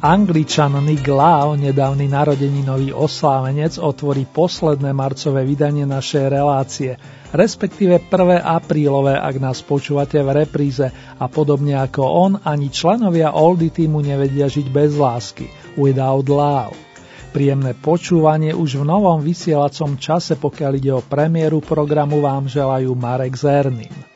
Angličan 0.00 0.80
Nick 0.80 1.04
Lau, 1.12 1.60
nedávny 1.60 2.08
narodeninový 2.08 2.88
oslávenec, 2.88 3.76
otvorí 3.76 4.24
posledné 4.24 4.96
marcové 4.96 5.44
vydanie 5.44 5.84
našej 5.84 6.24
relácie, 6.32 6.96
respektíve 7.36 8.08
1. 8.08 8.40
aprílové, 8.40 9.20
ak 9.20 9.36
nás 9.36 9.60
počúvate 9.60 10.16
v 10.24 10.40
repríze 10.40 10.88
a 11.20 11.28
podobne 11.28 11.76
ako 11.76 12.00
on, 12.00 12.32
ani 12.40 12.72
členovia 12.72 13.36
Oldy 13.36 13.68
týmu 13.68 14.00
nevedia 14.00 14.48
žiť 14.48 14.72
bez 14.72 14.96
lásky, 14.96 15.52
without 15.76 16.24
love. 16.32 16.72
Príjemné 17.36 17.76
počúvanie 17.76 18.56
už 18.56 18.80
v 18.80 18.88
novom 18.88 19.20
vysielacom 19.20 20.00
čase, 20.00 20.40
pokiaľ 20.40 20.72
ide 20.80 20.96
o 20.96 21.04
premiéru 21.04 21.60
programu, 21.60 22.24
vám 22.24 22.48
želajú 22.48 22.96
Marek 22.96 23.36
Zernin. 23.36 24.09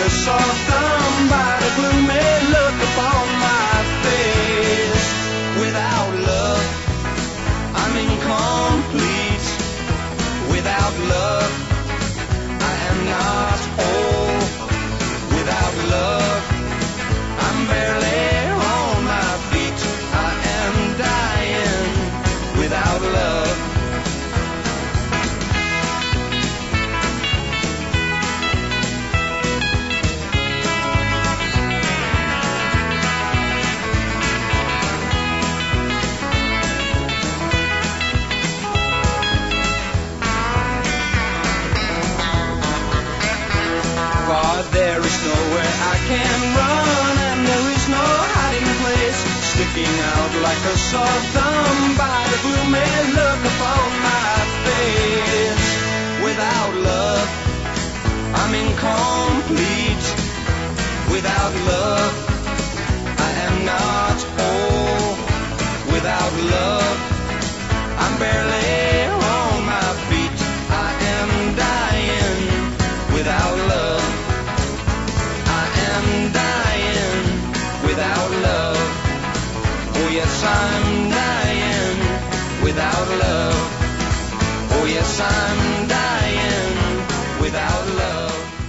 eu 0.00 0.10
só 0.10 0.36
tão 0.36 1.07
like 50.58 50.72
a 50.72 50.78
sore 50.78 51.20
thumb 51.34 51.96
by 51.96 52.20
the 52.32 52.38
gloomy 52.42 52.90
look 53.18 53.40
upon 53.52 53.88
my 54.08 54.32
face. 54.66 55.66
Without 56.24 56.74
love, 56.90 57.28
I'm 58.40 58.54
incomplete. 58.54 60.06
Without 61.12 61.54
love, 61.72 62.12
I 63.18 63.30
am 63.46 63.64
not 63.64 64.18
whole. 64.36 65.92
Without 65.92 66.32
love, 66.54 66.98
I'm 67.98 68.18
barely 68.18 68.87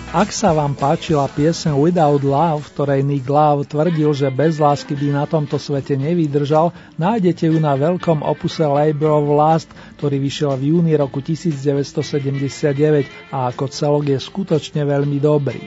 Ak 0.09 0.33
sa 0.33 0.57
vám 0.57 0.73
páčila 0.73 1.29
piesen 1.29 1.77
Without 1.77 2.25
Love, 2.25 2.65
v 2.65 2.71
ktorej 2.73 3.01
Nick 3.05 3.29
Love 3.29 3.69
tvrdil, 3.69 4.09
že 4.17 4.33
bez 4.33 4.57
lásky 4.57 4.97
by 4.97 5.13
na 5.13 5.29
tomto 5.29 5.61
svete 5.61 5.93
nevydržal, 5.93 6.73
nájdete 6.97 7.45
ju 7.45 7.61
na 7.61 7.77
veľkom 7.77 8.25
opuse 8.25 8.65
Labor 8.65 9.21
of 9.21 9.29
Last, 9.29 9.69
ktorý 10.01 10.17
vyšiel 10.17 10.57
v 10.57 10.73
júni 10.73 10.97
roku 10.97 11.21
1979 11.21 13.05
a 13.29 13.53
ako 13.53 13.69
celok 13.69 14.09
je 14.09 14.17
skutočne 14.17 14.81
veľmi 14.81 15.21
dobrý. 15.21 15.61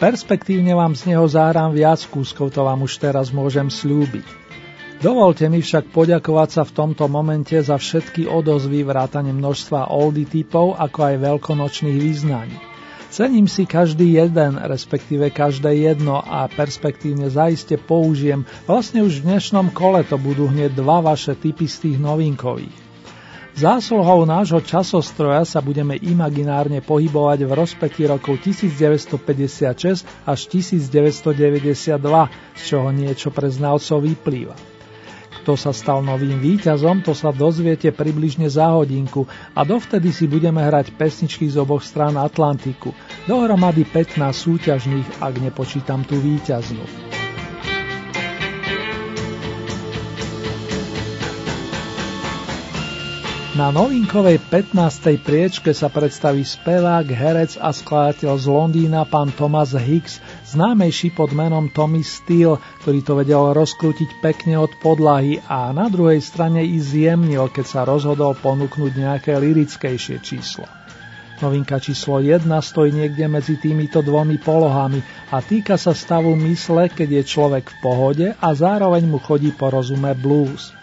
Perspektívne 0.00 0.72
vám 0.72 0.96
z 0.96 1.12
neho 1.12 1.28
zahrám 1.28 1.76
viac 1.76 2.00
kúskov, 2.08 2.56
to 2.56 2.64
vám 2.64 2.80
už 2.80 2.96
teraz 2.96 3.28
môžem 3.28 3.68
slúbiť. 3.68 4.39
Dovolte 5.00 5.48
mi 5.48 5.64
však 5.64 5.96
poďakovať 5.96 6.48
sa 6.60 6.62
v 6.68 6.76
tomto 6.76 7.08
momente 7.08 7.56
za 7.56 7.80
všetky 7.80 8.28
odozvy 8.28 8.84
vrátane 8.84 9.32
množstva 9.32 9.88
oldy 9.88 10.28
typov, 10.28 10.76
ako 10.76 10.98
aj 11.08 11.24
veľkonočných 11.24 11.96
význaní. 11.96 12.52
Cením 13.08 13.48
si 13.48 13.64
každý 13.64 14.20
jeden, 14.20 14.60
respektíve 14.60 15.32
každé 15.32 15.72
jedno 15.88 16.20
a 16.20 16.44
perspektívne 16.52 17.32
zaiste 17.32 17.80
použijem. 17.80 18.44
Vlastne 18.68 19.00
už 19.00 19.24
v 19.24 19.34
dnešnom 19.34 19.72
kole 19.72 20.04
to 20.04 20.20
budú 20.20 20.52
hneď 20.52 20.76
dva 20.76 21.00
vaše 21.00 21.32
typy 21.32 21.64
z 21.64 21.90
tých 21.90 21.96
novinkových. 21.96 22.76
Zásluhou 23.56 24.28
nášho 24.28 24.60
časostroja 24.60 25.48
sa 25.48 25.64
budeme 25.64 25.96
imaginárne 25.96 26.84
pohybovať 26.84 27.48
v 27.48 27.50
rozpetí 27.50 28.04
rokov 28.04 28.36
1956 28.44 30.04
až 30.28 30.40
1992, 30.52 31.88
z 32.52 32.62
čoho 32.62 32.88
niečo 32.92 33.32
pre 33.32 33.48
znalcov 33.48 34.04
vyplýva. 34.04 34.69
Kto 35.30 35.54
sa 35.54 35.70
stal 35.70 36.02
novým 36.02 36.42
víťazom, 36.42 37.06
to 37.06 37.14
sa 37.14 37.30
dozviete 37.30 37.94
približne 37.94 38.50
za 38.50 38.74
hodinku 38.74 39.30
a 39.54 39.62
dovtedy 39.62 40.10
si 40.10 40.26
budeme 40.26 40.58
hrať 40.58 40.98
pesničky 40.98 41.46
z 41.46 41.62
oboch 41.62 41.86
strán 41.86 42.18
Atlantiku. 42.18 42.90
Dohromady 43.30 43.86
15 43.86 44.18
súťažných, 44.18 45.08
ak 45.22 45.34
nepočítam 45.38 46.02
tú 46.02 46.18
víťaznú. 46.18 46.82
Na 53.60 53.68
novinkovej 53.68 54.40
15. 54.48 55.20
priečke 55.20 55.76
sa 55.76 55.92
predstaví 55.92 56.40
spevák, 56.40 57.04
herec 57.04 57.60
a 57.60 57.74
skladateľ 57.76 58.40
z 58.40 58.46
Londýna 58.48 59.04
pán 59.04 59.28
Thomas 59.36 59.76
Hicks, 59.76 60.16
známejší 60.50 61.14
pod 61.14 61.30
menom 61.30 61.70
Tommy 61.70 62.02
Steele, 62.02 62.58
ktorý 62.82 63.00
to 63.06 63.12
vedel 63.14 63.54
rozkrútiť 63.54 64.18
pekne 64.18 64.58
od 64.58 64.74
podlahy 64.82 65.38
a 65.46 65.70
na 65.70 65.86
druhej 65.86 66.18
strane 66.18 66.66
i 66.66 66.82
zjemnil, 66.82 67.46
keď 67.54 67.66
sa 67.66 67.80
rozhodol 67.86 68.34
ponúknuť 68.34 68.92
nejaké 68.98 69.38
lirickejšie 69.38 70.18
číslo. 70.18 70.66
Novinka 71.40 71.80
číslo 71.80 72.20
1 72.20 72.44
stojí 72.44 72.92
niekde 72.92 73.24
medzi 73.24 73.56
týmito 73.56 74.04
dvomi 74.04 74.36
polohami 74.36 75.00
a 75.32 75.40
týka 75.40 75.80
sa 75.80 75.96
stavu 75.96 76.36
mysle, 76.36 76.92
keď 76.92 77.08
je 77.16 77.22
človek 77.24 77.64
v 77.64 77.76
pohode 77.80 78.26
a 78.36 78.48
zároveň 78.52 79.08
mu 79.08 79.16
chodí 79.16 79.48
po 79.48 79.72
rozume 79.72 80.12
blues. 80.12 80.76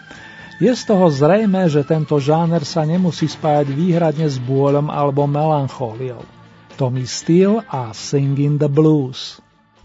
Je 0.58 0.74
z 0.74 0.82
toho 0.82 1.06
zrejme, 1.06 1.70
že 1.70 1.86
tento 1.86 2.18
žáner 2.18 2.66
sa 2.66 2.82
nemusí 2.82 3.30
spájať 3.30 3.70
výhradne 3.70 4.26
s 4.26 4.42
bôľom 4.42 4.90
alebo 4.90 5.30
melanchóliou. 5.30 6.26
Tommy 6.74 7.06
Steele 7.06 7.62
a 7.70 7.94
Singing 7.94 8.58
the 8.58 8.66
Blues. 8.66 9.38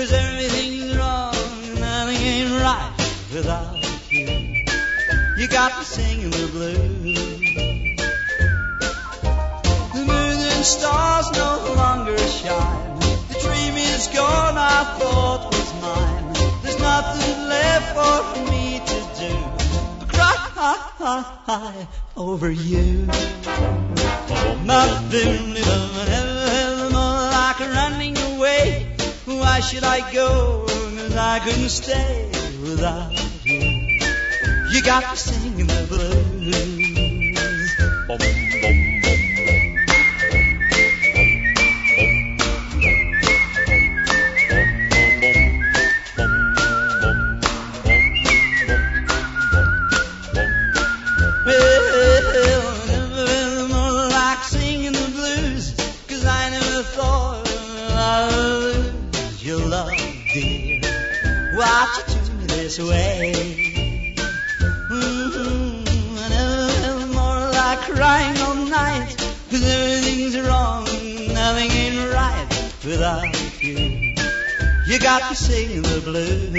cause 0.00 0.12
everything's 0.14 0.96
wrong, 0.96 1.34
and 1.34 1.78
nothing 1.78 2.16
ain't 2.16 2.52
right 2.62 2.92
without 3.34 3.76
you. 4.10 4.64
You 5.36 5.46
got 5.46 5.76
me 5.76 5.84
singing 5.84 6.30
the 6.30 6.48
blues. 6.54 7.18
The 9.92 10.02
moon 10.10 10.38
and 10.54 10.64
stars 10.64 11.30
no 11.32 11.74
longer 11.76 12.16
shine. 12.16 12.98
The 13.28 13.38
dream 13.44 13.74
is 13.76 14.06
gone, 14.06 14.56
I 14.56 14.96
thought 14.98 15.52
was 15.52 15.70
mine. 15.84 16.32
There's 16.62 16.78
nothing 16.78 17.48
left 17.54 17.88
for 17.96 18.50
me 18.50 18.80
to 18.90 18.98
do 19.20 19.34
but 20.16 20.38
cry 20.96 21.88
over 22.16 22.50
you. 22.50 23.04
Nothing 24.64 25.56
ever 25.58 26.90
more 26.90 27.20
like 27.36 27.60
running 27.60 28.16
away. 28.16 28.89
Why 29.38 29.60
should 29.60 29.84
I 29.84 30.12
go? 30.12 30.64
Cause 30.66 31.16
I 31.16 31.38
couldn't 31.38 31.68
stay 31.68 32.28
without 32.62 33.12
you. 33.44 33.60
You 34.72 34.82
got 34.82 35.10
me 35.10 35.16
singing 35.16 35.59
this 62.80 62.88
way. 62.88 64.14
Mm-hmm. 64.90 66.18
I 66.18 66.28
never 66.28 66.68
felt 66.72 67.08
more 67.08 67.50
like 67.50 67.80
crying 67.80 68.38
all 68.42 68.54
night. 68.54 69.16
Cause 69.50 69.64
everything's 69.64 70.38
wrong, 70.40 70.84
nothing 71.34 71.70
ain't 71.70 72.12
right 72.12 72.46
without 72.84 73.62
you. 73.62 74.14
You 74.86 74.98
got 74.98 75.28
to 75.28 75.34
sing 75.34 75.82
the 75.82 76.00
blues. 76.04 76.52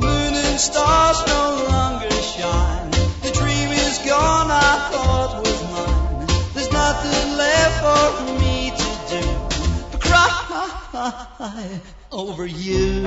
Moon 0.00 0.34
and 0.34 0.60
stars 0.60 1.18
no 1.26 1.66
longer 1.68 2.10
shine. 2.10 2.90
The 3.22 3.32
dream 3.32 3.70
is 3.70 3.98
gone, 3.98 4.50
I 4.50 4.88
thought 4.92 5.42
was 5.44 5.62
mine. 5.72 6.26
There's 6.54 6.72
nothing 6.72 7.36
left 7.36 7.80
for 7.80 8.24
me 8.24 8.29
cry 11.40 11.80
over 12.12 12.44
you. 12.44 13.02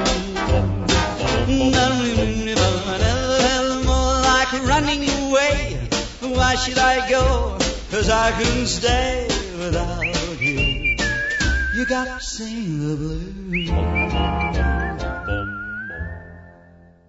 More 3.86 4.22
like 4.32 4.52
running 4.66 5.04
away. 5.22 5.78
Why 6.22 6.56
should 6.56 6.80
I 6.80 7.08
go? 7.10 7.60
Cause 7.92 8.10
I 8.10 8.32
couldn't 8.32 8.66
stay 8.66 9.28
without 9.60 10.42
you. 10.42 10.98
You 11.76 11.86
got 11.86 12.20
to 12.20 12.26
sing 12.26 12.80
the 12.80 12.96
blues. 12.96 14.73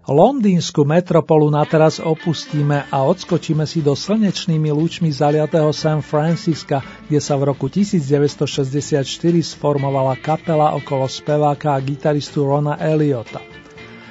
Londýnsku 0.04 0.84
metropolu 0.84 1.48
na 1.48 1.64
teraz 1.64 1.96
opustíme 1.96 2.84
a 2.92 3.08
odskočíme 3.08 3.64
si 3.64 3.80
do 3.80 3.96
slnečnými 3.96 4.68
lúčmi 4.68 5.08
zaliatého 5.08 5.72
San 5.72 6.04
Francisca, 6.04 6.84
kde 7.08 7.24
sa 7.24 7.40
v 7.40 7.48
roku 7.48 7.72
1964 7.72 9.00
sformovala 9.40 10.20
kapela 10.20 10.76
okolo 10.76 11.08
speváka 11.08 11.72
a 11.72 11.80
gitaristu 11.80 12.44
Rona 12.44 12.76
Elliota. 12.76 13.40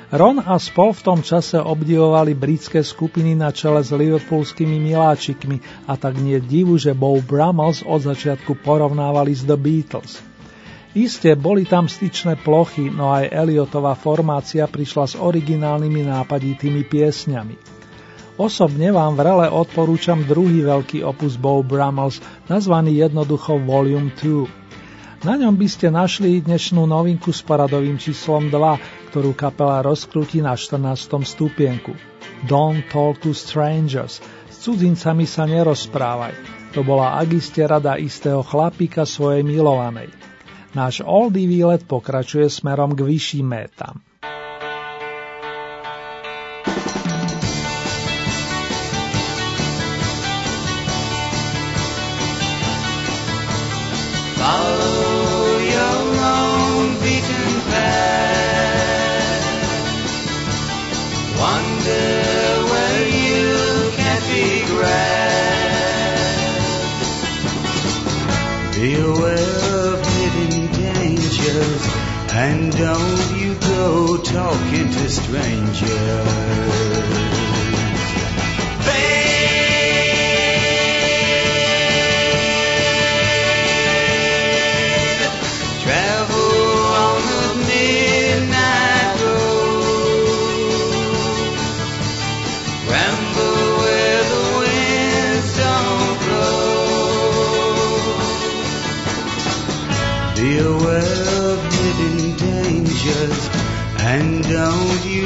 Ron 0.10 0.42
a 0.42 0.58
spol 0.58 0.98
v 0.98 1.06
tom 1.06 1.20
čase 1.22 1.62
obdivovali 1.62 2.34
britské 2.34 2.82
skupiny 2.82 3.38
na 3.38 3.54
čele 3.54 3.86
s 3.86 3.94
liverpoolskými 3.94 4.82
miláčikmi 4.82 5.86
a 5.86 5.94
tak 5.94 6.18
nie 6.18 6.42
divu, 6.42 6.74
že 6.78 6.98
Bob 6.98 7.22
Brummels 7.22 7.86
od 7.86 8.02
začiatku 8.02 8.66
porovnávali 8.66 9.34
s 9.34 9.46
The 9.46 9.58
Beatles. 9.58 10.33
Isté, 10.94 11.34
boli 11.34 11.66
tam 11.66 11.90
styčné 11.90 12.38
plochy, 12.46 12.86
no 12.94 13.10
aj 13.10 13.34
Eliotová 13.34 13.98
formácia 13.98 14.70
prišla 14.70 15.06
s 15.10 15.16
originálnymi 15.18 16.06
nápaditými 16.06 16.86
piesňami. 16.86 17.58
Osobne 18.38 18.94
vám 18.94 19.18
vrele 19.18 19.50
odporúčam 19.50 20.22
druhý 20.22 20.62
veľký 20.62 21.02
opus 21.02 21.34
Bow 21.34 21.66
Brummels, 21.66 22.22
nazvaný 22.46 23.02
jednoducho 23.02 23.58
Volume 23.66 24.14
2. 24.14 25.26
Na 25.26 25.34
ňom 25.34 25.58
by 25.58 25.66
ste 25.66 25.90
našli 25.90 26.46
dnešnú 26.46 26.86
novinku 26.86 27.34
s 27.34 27.42
paradovým 27.42 27.98
číslom 27.98 28.54
2, 28.54 29.10
ktorú 29.10 29.34
kapela 29.34 29.82
rozkrúti 29.82 30.46
na 30.46 30.54
14. 30.54 31.26
stupienku. 31.26 31.98
Don't 32.46 32.86
talk 32.94 33.18
to 33.26 33.34
strangers. 33.34 34.22
S 34.46 34.62
cudzincami 34.62 35.26
sa 35.26 35.50
nerozprávaj. 35.50 36.38
To 36.78 36.86
bola 36.86 37.18
agiste 37.18 37.66
rada 37.66 37.98
istého 37.98 38.46
chlapíka 38.46 39.10
svojej 39.10 39.42
milovanej. 39.42 40.33
Náš 40.74 41.06
oldý 41.06 41.48
výlet 41.48 41.86
pokračuje 41.86 42.50
smerom 42.50 42.98
k 42.98 43.02
vyšším 43.06 43.46
métam. 43.48 44.02
vem. 75.34 75.63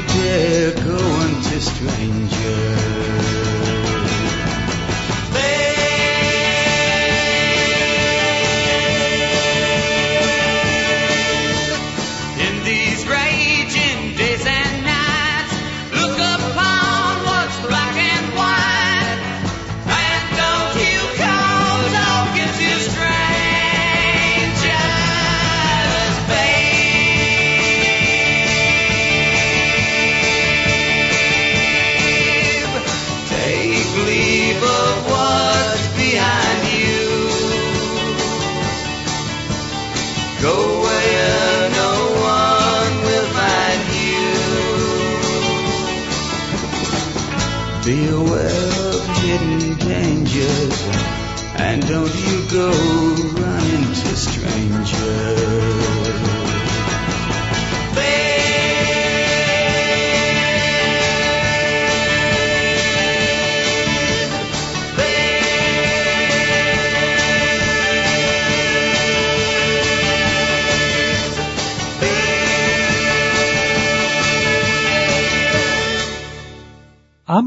Dare 0.07 0.73
go 0.73 0.95
unto 0.95 1.59
strangers. 1.59 2.36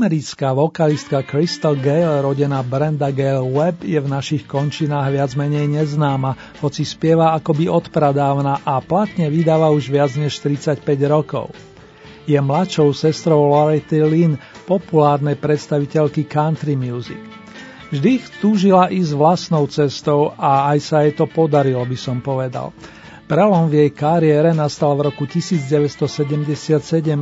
Americká 0.00 0.56
vokalistka 0.56 1.20
Crystal 1.20 1.76
Gale, 1.76 2.24
rodená 2.24 2.64
Brenda 2.64 3.12
Gale 3.12 3.44
Webb, 3.44 3.84
je 3.84 4.00
v 4.00 4.08
našich 4.08 4.48
končinách 4.48 5.12
viac 5.12 5.36
menej 5.36 5.68
neznáma, 5.68 6.56
hoci 6.64 6.88
spieva 6.88 7.36
akoby 7.36 7.68
odpradávna 7.68 8.64
a 8.64 8.80
platne 8.80 9.28
vydáva 9.28 9.68
už 9.68 9.92
viac 9.92 10.16
než 10.16 10.40
35 10.40 10.88
rokov. 11.04 11.52
Je 12.24 12.40
mladšou 12.40 12.96
sestrou 12.96 13.52
Loretta 13.52 14.00
Lynn, 14.00 14.40
populárnej 14.64 15.36
predstaviteľky 15.36 16.24
country 16.24 16.80
music. 16.80 17.20
Vždy 17.92 18.40
túžila 18.40 18.88
ísť 18.88 19.12
vlastnou 19.12 19.68
cestou 19.68 20.32
a 20.32 20.72
aj 20.72 20.78
sa 20.80 21.04
jej 21.04 21.12
to 21.12 21.28
podarilo, 21.28 21.84
by 21.84 21.98
som 22.00 22.24
povedal. 22.24 22.72
Prelom 23.30 23.70
v 23.70 23.86
jej 23.86 23.90
kariére 23.94 24.50
nastal 24.50 24.98
v 24.98 25.06
roku 25.06 25.22
1977, 25.22 26.50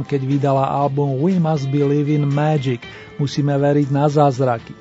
keď 0.08 0.20
vydala 0.24 0.64
album 0.64 1.20
We 1.20 1.36
Must 1.36 1.68
Believe 1.68 2.16
in 2.16 2.24
Magic, 2.24 2.80
musíme 3.20 3.52
veriť 3.52 3.92
na 3.92 4.08
zázraky. 4.08 4.72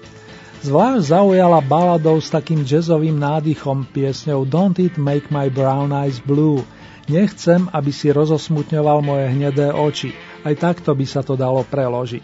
Zvlášť 0.64 1.12
zaujala 1.12 1.60
baladou 1.60 2.16
s 2.24 2.32
takým 2.32 2.64
jazzovým 2.64 3.20
nádychom 3.20 3.84
piesňou 3.92 4.48
Don't 4.48 4.80
It 4.80 4.96
Make 4.96 5.28
My 5.28 5.52
Brown 5.52 5.92
Eyes 5.92 6.24
Blue. 6.24 6.64
Nechcem, 7.12 7.68
aby 7.76 7.92
si 7.92 8.08
rozosmutňoval 8.08 9.04
moje 9.04 9.28
hnedé 9.28 9.76
oči. 9.76 10.16
Aj 10.48 10.56
takto 10.56 10.96
by 10.96 11.04
sa 11.04 11.28
to 11.28 11.36
dalo 11.36 11.60
preložiť. 11.68 12.24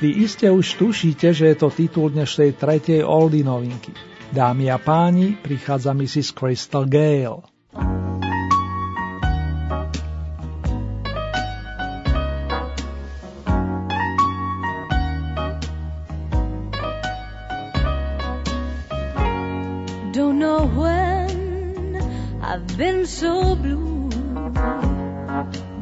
Vy 0.00 0.16
iste 0.24 0.48
už 0.48 0.80
tušíte, 0.80 1.36
že 1.36 1.44
je 1.52 1.56
to 1.60 1.68
titul 1.68 2.08
dnešnej 2.08 2.56
tretej 2.56 3.04
oldy 3.04 3.44
novinky. 3.44 3.92
Dámy 4.32 4.72
a 4.72 4.80
páni, 4.80 5.36
prichádza 5.36 5.92
Mrs. 5.92 6.32
Crystal 6.32 6.88
Gale. 6.88 7.59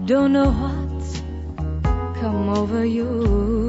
Don't 0.08 0.32
know 0.32 0.50
what's 0.50 1.20
come 2.18 2.48
over 2.48 2.82
you. 2.82 3.68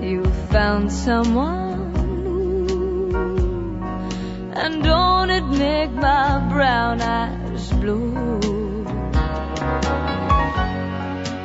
You 0.00 0.22
found 0.52 0.92
someone 0.92 1.92
new, 2.22 3.08
and 4.52 4.80
don't 4.84 5.30
it 5.30 5.44
make 5.58 5.90
my 5.90 6.38
brown 6.52 7.00
eyes 7.02 7.72
blue? 7.72 8.86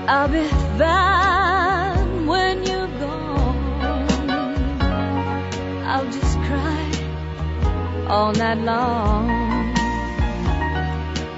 I'll 0.08 0.28
be 0.28 0.48
fine 0.78 2.28
when 2.28 2.64
you're 2.64 2.94
gone. 3.00 4.30
I'll 5.84 6.12
just 6.12 6.38
cry 6.42 6.92
all 8.08 8.34
night 8.34 8.60
long 8.60 9.50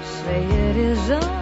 say 0.04 0.44
it 0.44 0.76
is 0.76 1.08
untrue. 1.08 1.41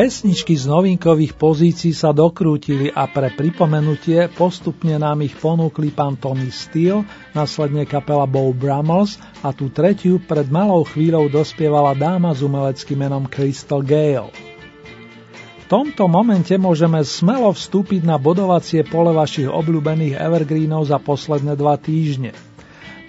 Pesničky 0.00 0.56
z 0.56 0.64
novinkových 0.64 1.36
pozícií 1.36 1.92
sa 1.92 2.08
dokrútili 2.16 2.88
a 2.88 3.04
pre 3.04 3.36
pripomenutie 3.36 4.32
postupne 4.32 4.96
nám 4.96 5.20
ich 5.20 5.36
ponúkli 5.36 5.92
pán 5.92 6.16
Tommy 6.16 6.48
Steele, 6.48 7.04
následne 7.36 7.84
kapela 7.84 8.24
Bow 8.24 8.48
Brummels 8.56 9.20
a 9.44 9.52
tú 9.52 9.68
tretiu 9.68 10.16
pred 10.24 10.48
malou 10.48 10.88
chvíľou 10.88 11.28
dospievala 11.28 11.92
dáma 11.92 12.32
s 12.32 12.40
umeleckým 12.40 12.96
menom 12.96 13.28
Crystal 13.28 13.84
Gale. 13.84 14.32
V 15.60 15.64
tomto 15.68 16.08
momente 16.08 16.56
môžeme 16.56 17.04
smelo 17.04 17.52
vstúpiť 17.52 18.00
na 18.00 18.16
bodovacie 18.16 18.80
pole 18.88 19.12
vašich 19.12 19.52
obľúbených 19.52 20.16
evergreenov 20.16 20.88
za 20.88 20.96
posledné 20.96 21.60
dva 21.60 21.76
týždne– 21.76 22.32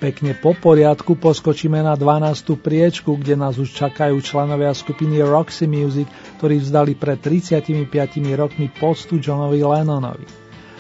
Pekne 0.01 0.34
po 0.34 0.58
poriadku 0.58 1.13
poskočíme 1.13 1.77
na 1.86 1.93
12. 1.93 2.58
priečku, 2.58 3.22
kde 3.22 3.38
nás 3.38 3.62
už 3.62 3.70
čakajú 3.70 4.17
členovia 4.17 4.74
skupiny 4.74 5.22
Roxy 5.22 5.70
Music, 5.70 6.10
ktorí 6.41 6.58
vzdali 6.58 6.98
pred 6.98 7.22
35 7.22 7.86
rokmi 8.34 8.74
postu 8.74 9.22
Johnovi 9.22 9.62
Lennonovi. 9.62 10.25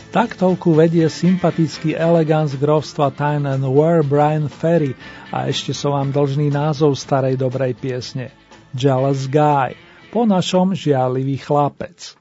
Taktovku 0.09 0.73
vedie 0.73 1.05
sympatický 1.05 1.93
elegant 1.93 2.49
z 2.49 2.57
grovstva 2.57 3.13
Time 3.13 3.45
and 3.45 3.61
War 3.61 4.01
Brian 4.01 4.49
Ferry 4.49 4.97
a 5.29 5.45
ešte 5.45 5.69
som 5.69 5.93
vám 5.93 6.09
dlžný 6.09 6.49
názov 6.49 6.97
starej 6.97 7.37
dobrej 7.37 7.77
piesne 7.77 8.33
Jealous 8.73 9.29
Guy, 9.29 9.77
po 10.09 10.25
našom 10.25 10.73
žiarlivý 10.73 11.37
chlapec. 11.37 12.20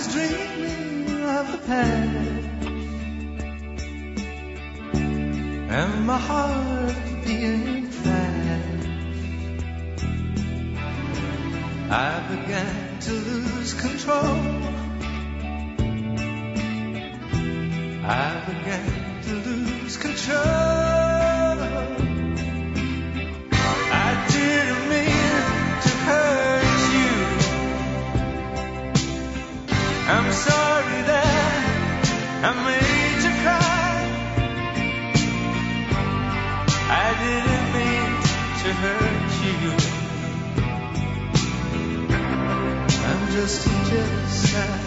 was 0.00 0.14
dreaming 0.14 1.24
of 1.24 1.52
the 1.52 1.58
past. 1.66 2.46
And 5.78 6.06
my 6.06 6.16
heart 6.16 6.96
being 7.26 7.84
fast. 7.86 8.88
I 11.90 12.20
began 12.30 12.98
to 13.00 13.12
lose 13.12 13.74
control. 13.74 14.40
I 18.22 18.24
began 18.50 19.22
to 19.26 19.32
lose 19.48 19.96
control. 19.98 22.09
I'm 30.12 30.32
sorry 30.32 31.02
that 31.02 31.62
I 32.42 32.50
made 32.66 33.20
you 33.26 33.34
cry. 33.44 33.92
I 36.90 37.08
didn't 37.22 37.68
mean 37.78 38.10
to 38.62 38.68
hurt 38.82 39.30
you. 39.46 39.58
I'm 43.08 43.22
just 43.36 43.58
a 43.66 43.68
jealous 43.90 44.38
guy. 44.52 44.78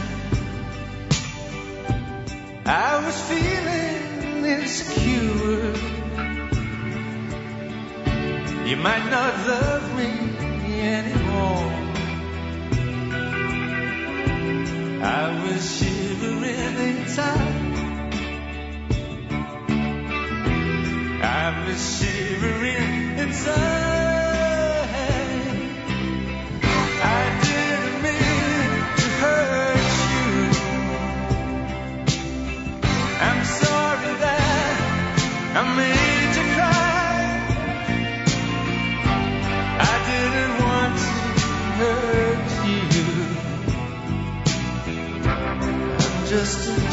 I 2.65 2.92
was 3.06 3.18
feeling 3.32 4.44
insecure. 4.46 5.74
You 8.68 8.75
might 8.75 9.06
not 9.10 9.34
love 9.48 9.86
me 9.96 10.12
anymore. 10.82 11.93
I 15.05 15.43
was 15.43 15.79
shivering 15.79 16.77
inside. 16.77 17.74
I 21.22 21.65
was 21.67 22.00
shivering 22.00 23.19
inside. 23.19 24.12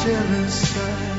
Jealous 0.03 0.73
guy. 0.73 1.10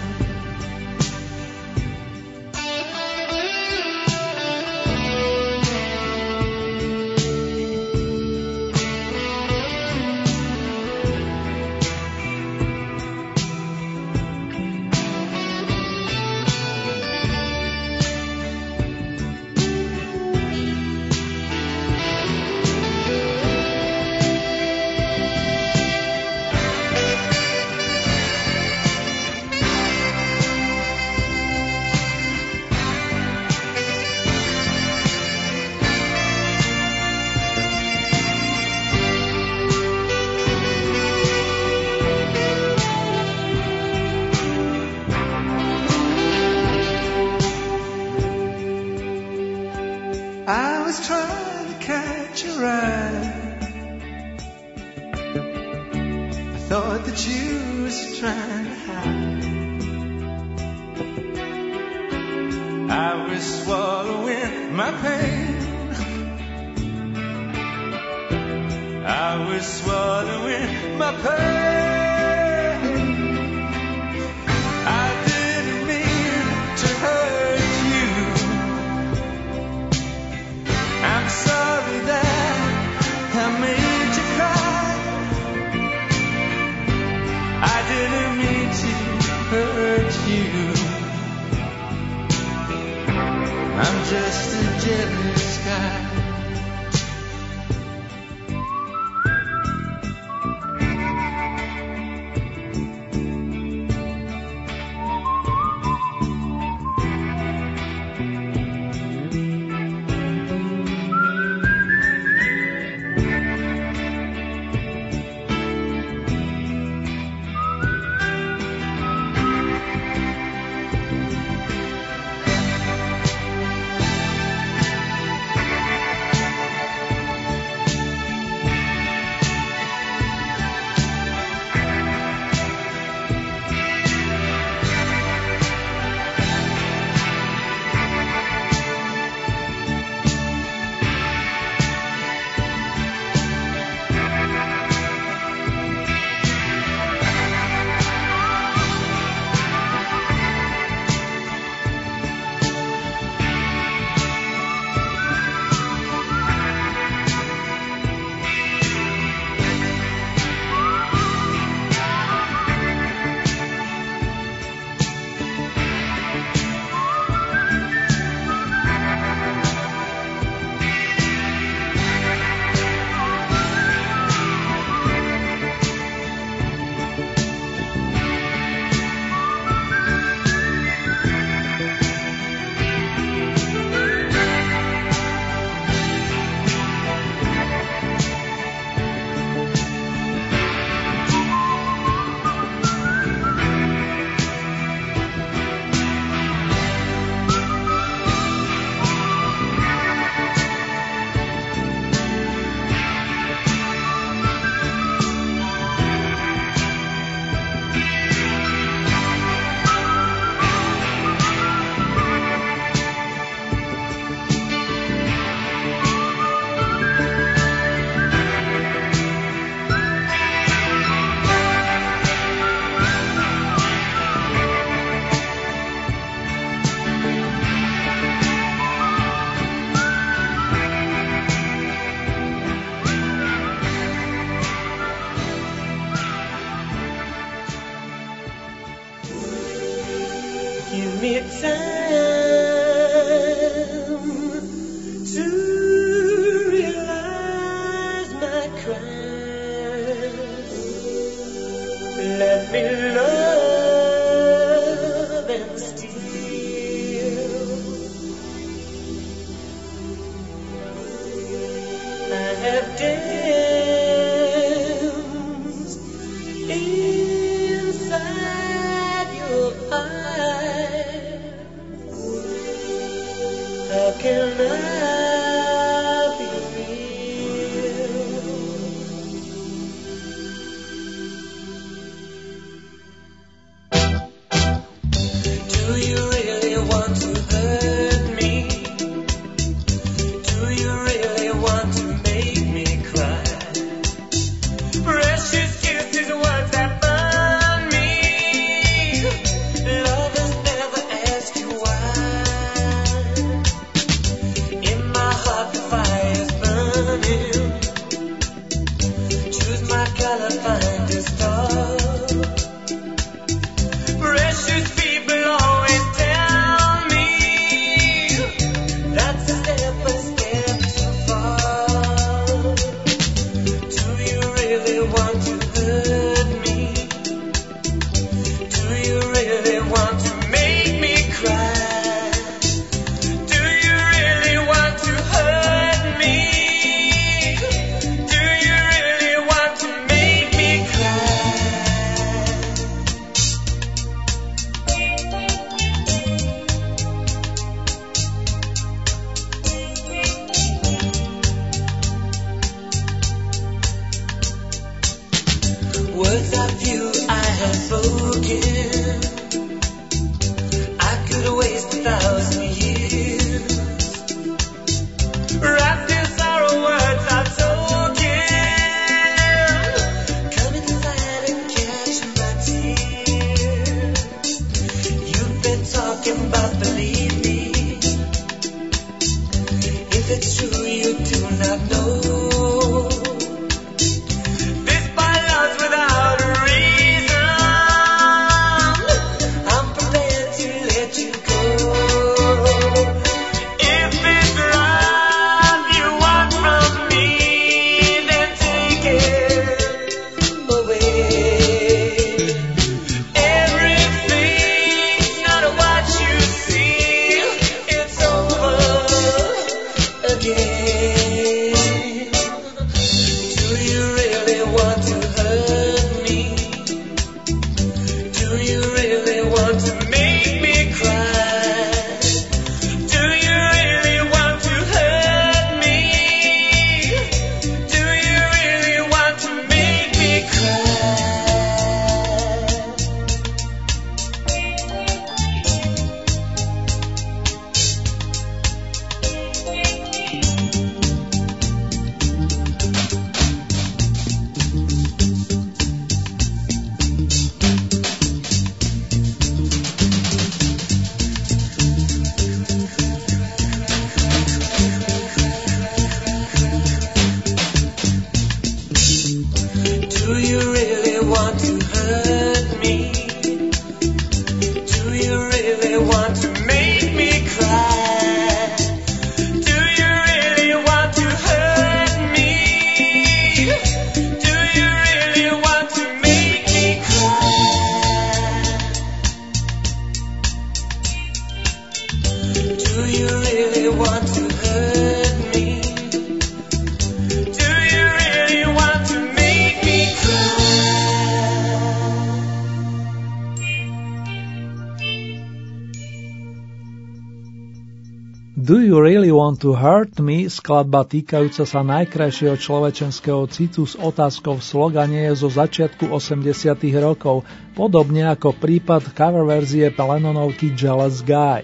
To 499.62 499.78
Hurt 499.78 500.18
Me, 500.18 500.50
skladba 500.50 501.06
týkajúca 501.06 501.62
sa 501.62 501.86
najkrajšieho 501.86 502.58
človečenského 502.58 503.46
citu 503.46 503.86
s 503.86 503.94
otázkou 503.94 504.58
v 504.58 504.66
slogane 504.66 505.30
je 505.30 505.38
zo 505.38 505.54
začiatku 505.54 506.10
80 506.10 506.50
rokov, 506.98 507.46
podobne 507.78 508.26
ako 508.26 508.58
prípad 508.58 509.14
cover 509.14 509.46
verzie 509.46 509.94
Lenonovky 509.94 510.74
Jealous 510.74 511.22
Guy. 511.22 511.62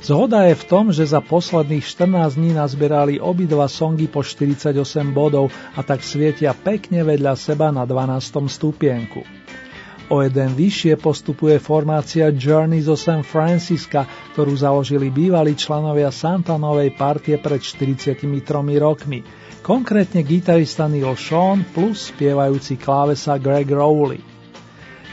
Zhoda 0.00 0.48
je 0.48 0.56
v 0.56 0.64
tom, 0.64 0.88
že 0.88 1.04
za 1.04 1.20
posledných 1.20 1.84
14 1.84 2.40
dní 2.40 2.56
nazbierali 2.56 3.20
obidva 3.20 3.68
songy 3.68 4.08
po 4.08 4.24
48 4.24 4.72
bodov 5.12 5.52
a 5.76 5.84
tak 5.84 6.00
svietia 6.00 6.56
pekne 6.56 7.04
vedľa 7.04 7.36
seba 7.36 7.68
na 7.68 7.84
12. 7.84 8.24
stupienku. 8.48 9.41
O 10.12 10.20
jeden 10.20 10.52
vyššie 10.52 11.00
postupuje 11.00 11.56
formácia 11.56 12.28
Journey 12.28 12.84
zo 12.84 13.00
San 13.00 13.24
Francisca, 13.24 14.04
ktorú 14.36 14.52
založili 14.52 15.08
bývalí 15.08 15.56
členovia 15.56 16.12
Santanovej 16.12 16.92
partie 17.00 17.40
pred 17.40 17.64
43 17.64 18.28
rokmi. 18.76 19.24
Konkrétne 19.64 20.20
gitarista 20.20 20.84
Neil 20.84 21.16
Sean 21.16 21.64
plus 21.64 22.12
spievajúci 22.12 22.76
klávesa 22.76 23.40
Greg 23.40 23.72
Rowley. 23.72 24.20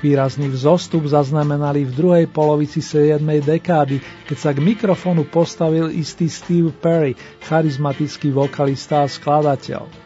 Výrazný 0.03 0.51
vzostup 0.51 1.07
zaznamenali 1.07 1.87
v 1.87 1.95
druhej 1.95 2.25
polovici 2.27 2.83
7. 2.83 3.23
dekády, 3.39 4.03
keď 4.27 4.37
sa 4.39 4.51
k 4.51 4.59
mikrofonu 4.59 5.23
postavil 5.31 5.95
istý 5.95 6.27
Steve 6.27 6.75
Perry, 6.75 7.15
charizmatický 7.47 8.35
vokalista 8.35 9.03
a 9.03 9.07
skladateľ. 9.07 9.98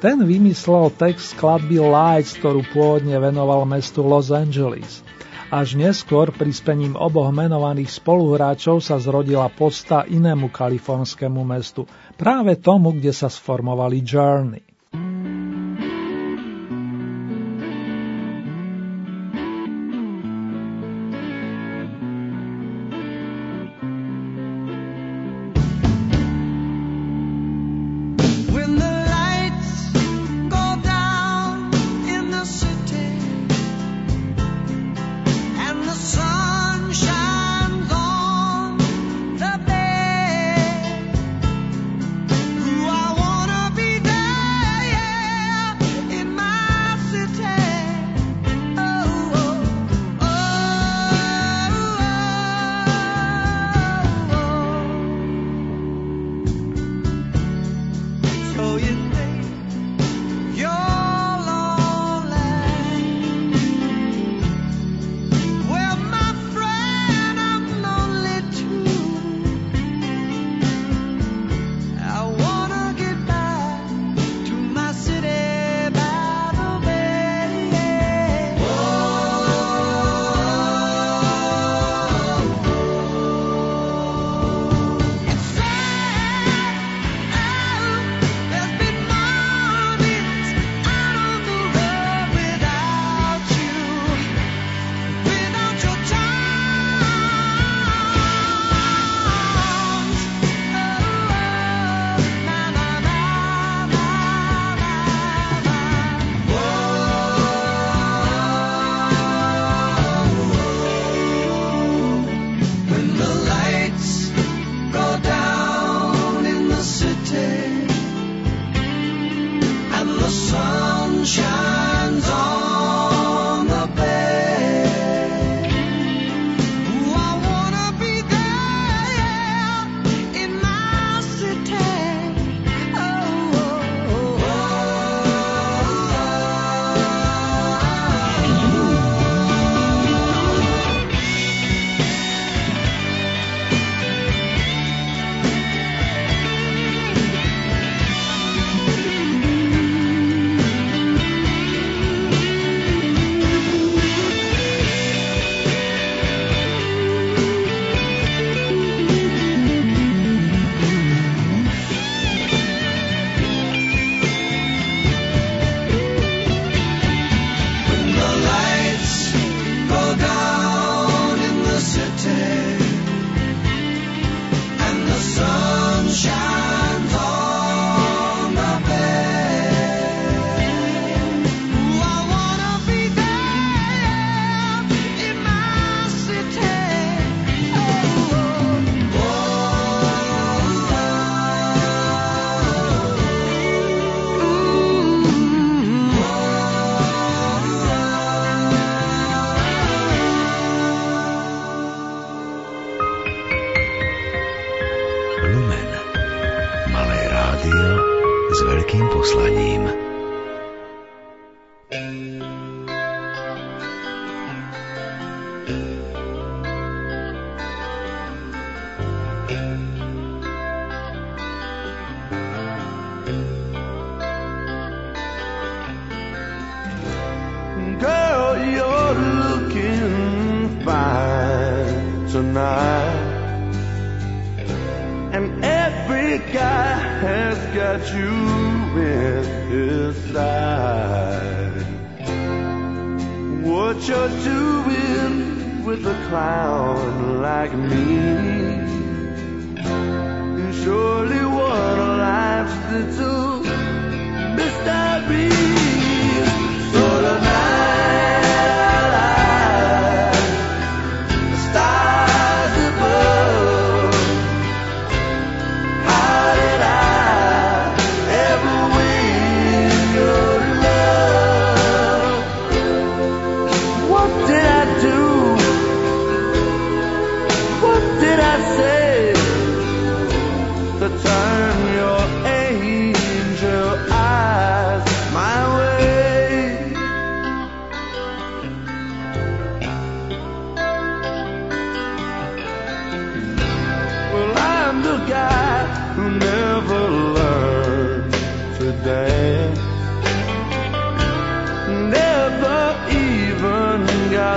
Ten 0.00 0.24
vymyslel 0.24 0.96
text 0.96 1.36
skladby 1.36 1.76
Lights, 1.76 2.40
ktorú 2.40 2.64
pôvodne 2.72 3.20
venoval 3.20 3.68
mestu 3.68 4.00
Los 4.00 4.32
Angeles. 4.32 5.04
Až 5.52 5.76
neskôr 5.76 6.32
prispením 6.32 6.96
oboch 6.96 7.28
menovaných 7.28 8.00
spoluhráčov 8.00 8.80
sa 8.80 8.96
zrodila 8.96 9.52
posta 9.52 10.08
inému 10.08 10.48
kalifornskému 10.48 11.44
mestu, 11.44 11.84
práve 12.16 12.56
tomu, 12.56 12.96
kde 12.96 13.12
sa 13.12 13.28
sformovali 13.28 14.00
Journey. 14.00 14.69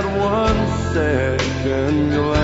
One 0.04 0.68
second 0.92 2.10
glance 2.10 2.43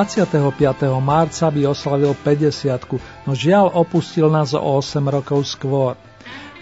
25. 0.00 0.32
marca 0.96 1.52
by 1.52 1.68
oslavil 1.68 2.16
50 2.16 3.28
no 3.28 3.36
žiaľ 3.36 3.68
opustil 3.68 4.32
nás 4.32 4.56
o 4.56 4.80
8 4.80 4.96
rokov 5.04 5.44
skôr. 5.44 5.92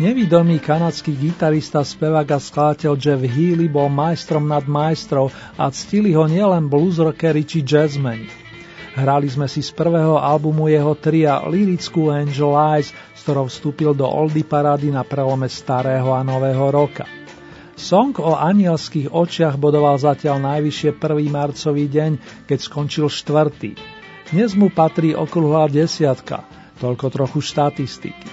Nevidomý 0.03 0.59
kanadský 0.59 1.15
gitarista, 1.15 1.87
spevák 1.87 2.27
a 2.35 2.43
skladateľ 2.43 2.99
Jeff 2.99 3.23
Healy 3.23 3.71
bol 3.71 3.95
majstrom 3.95 4.51
nad 4.51 4.67
majstrov 4.67 5.31
a 5.55 5.71
ctili 5.71 6.19
ho 6.19 6.27
nielen 6.27 6.67
bluesrockery 6.67 7.47
či 7.47 7.63
jazzmeni. 7.63 8.27
Hrali 8.99 9.31
sme 9.31 9.47
si 9.47 9.63
z 9.63 9.71
prvého 9.71 10.19
albumu 10.19 10.67
jeho 10.67 10.99
tria 10.99 11.39
lirickú 11.47 12.11
Angel 12.11 12.59
Eyes, 12.59 12.91
s 12.91 13.21
ktorou 13.23 13.47
vstúpil 13.47 13.95
do 13.95 14.11
Oldie 14.11 14.43
parády 14.43 14.91
na 14.91 15.07
prelome 15.07 15.47
starého 15.47 16.11
a 16.11 16.27
nového 16.27 16.75
roka. 16.75 17.07
Song 17.79 18.11
o 18.19 18.35
anielských 18.35 19.15
očiach 19.15 19.55
bodoval 19.55 20.03
zatiaľ 20.03 20.43
najvyššie 20.43 20.99
1. 20.99 21.31
marcový 21.31 21.87
deň, 21.87 22.11
keď 22.51 22.59
skončil 22.59 23.07
štvrtý. 23.07 23.79
Dnes 24.35 24.59
mu 24.59 24.67
patrí 24.67 25.15
okrúhla 25.15 25.71
desiatka, 25.71 26.43
toľko 26.83 27.07
trochu 27.07 27.39
štatistiky. 27.39 28.27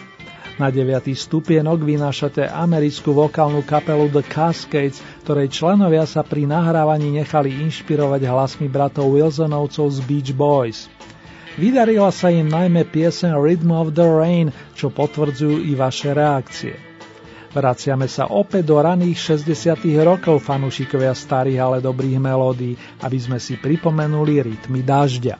Na 0.58 0.74
9. 0.74 1.14
stupienok 1.14 1.78
vynášate 1.78 2.42
americkú 2.50 3.14
vokálnu 3.14 3.62
kapelu 3.62 4.10
The 4.10 4.26
Cascades, 4.26 4.98
ktorej 5.22 5.54
členovia 5.54 6.10
sa 6.10 6.26
pri 6.26 6.50
nahrávaní 6.50 7.14
nechali 7.14 7.54
inšpirovať 7.70 8.26
hlasmi 8.26 8.66
bratov 8.66 9.14
Wilsonovcov 9.14 9.94
z 9.94 10.00
Beach 10.10 10.34
Boys. 10.34 10.90
Vydarila 11.62 12.10
sa 12.10 12.34
im 12.34 12.50
najmä 12.50 12.90
piesen 12.90 13.38
Rhythm 13.38 13.70
of 13.70 13.94
the 13.94 14.10
Rain, 14.10 14.50
čo 14.74 14.90
potvrdzujú 14.90 15.70
i 15.70 15.78
vaše 15.78 16.18
reakcie. 16.18 16.95
Vraciame 17.56 18.12
sa 18.12 18.28
opäť 18.36 18.68
do 18.68 18.84
raných 18.84 19.40
60. 19.40 19.88
rokov 20.04 20.44
fanúšikovia 20.44 21.16
starých, 21.16 21.64
ale 21.64 21.78
dobrých 21.80 22.20
melódií, 22.20 22.76
aby 23.00 23.16
sme 23.16 23.40
si 23.40 23.56
pripomenuli 23.56 24.44
rytmy 24.44 24.84
dažďa. 24.84 25.40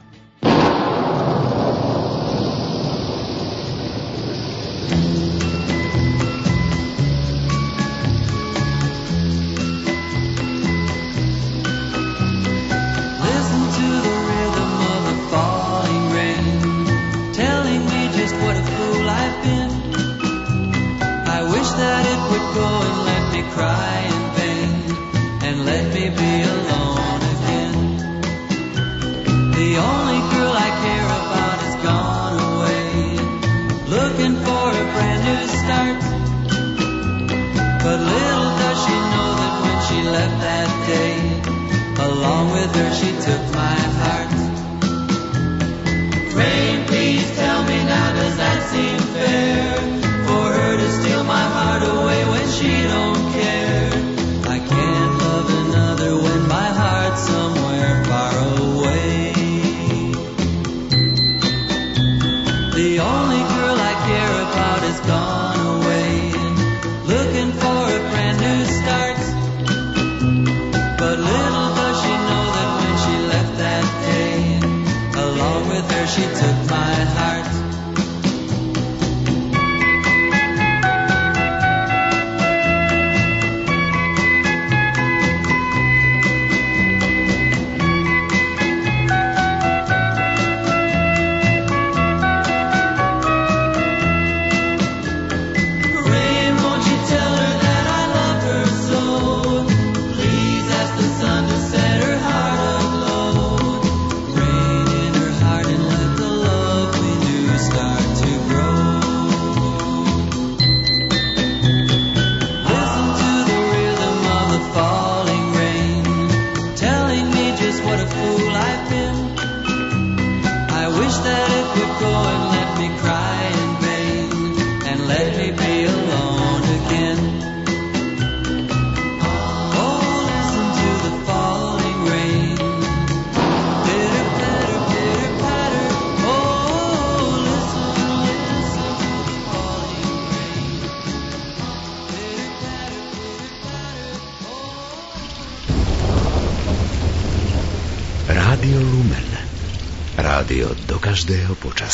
The 62.96 63.02
only 63.02 63.42
girl 63.52 63.76
I 63.78 63.92
care 64.06 64.40
about 64.48 64.82
is 64.82 64.98
gone 65.00 65.45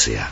gracia. 0.03 0.32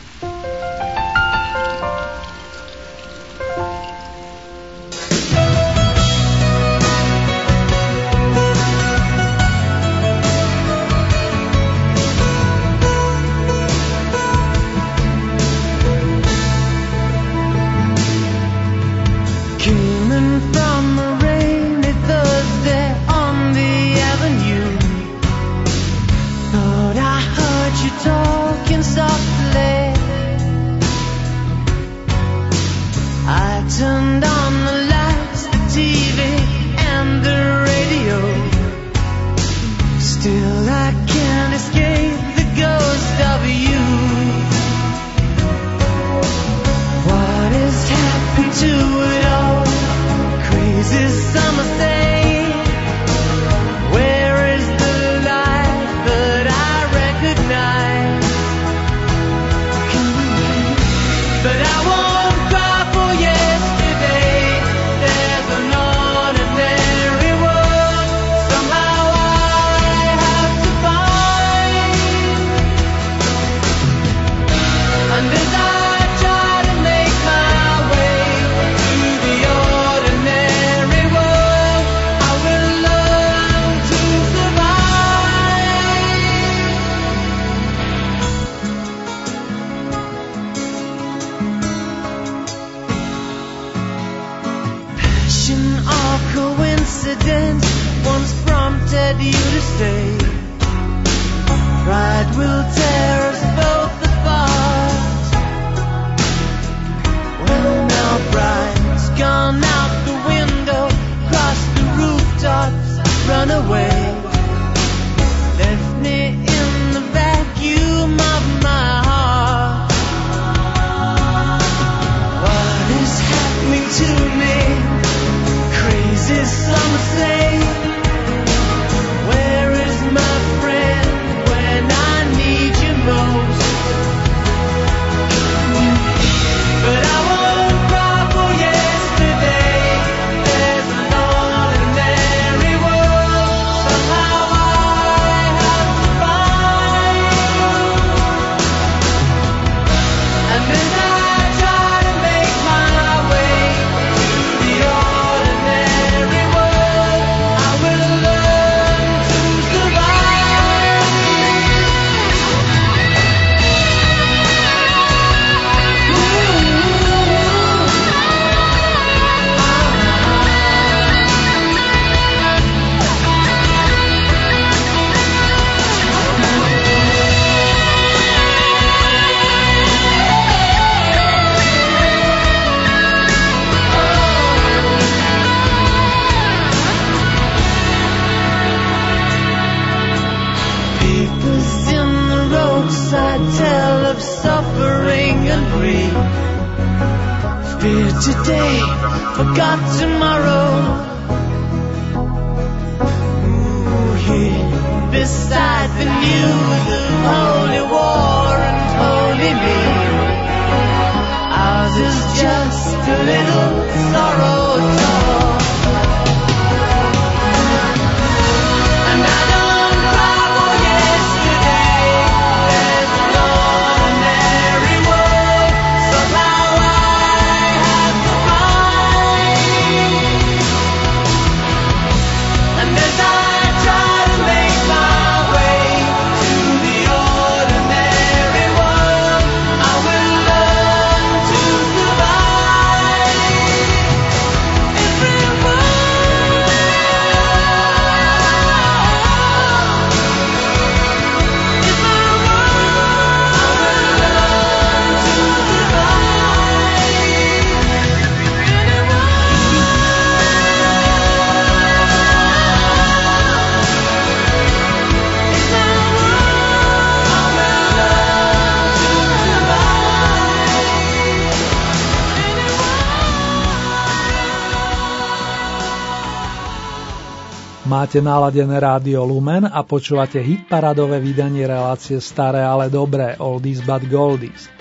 Máte 278.01 278.17
naladené 278.17 278.81
rádio 278.81 279.21
Lumen 279.29 279.61
a 279.61 279.85
počúvate 279.85 280.41
hitparadové 280.41 281.21
vydanie 281.21 281.69
relácie 281.69 282.17
Staré, 282.17 282.65
ale 282.65 282.89
dobré, 282.89 283.37
Oldies 283.37 283.77
but 283.85 284.01
Goldies. 284.09 284.73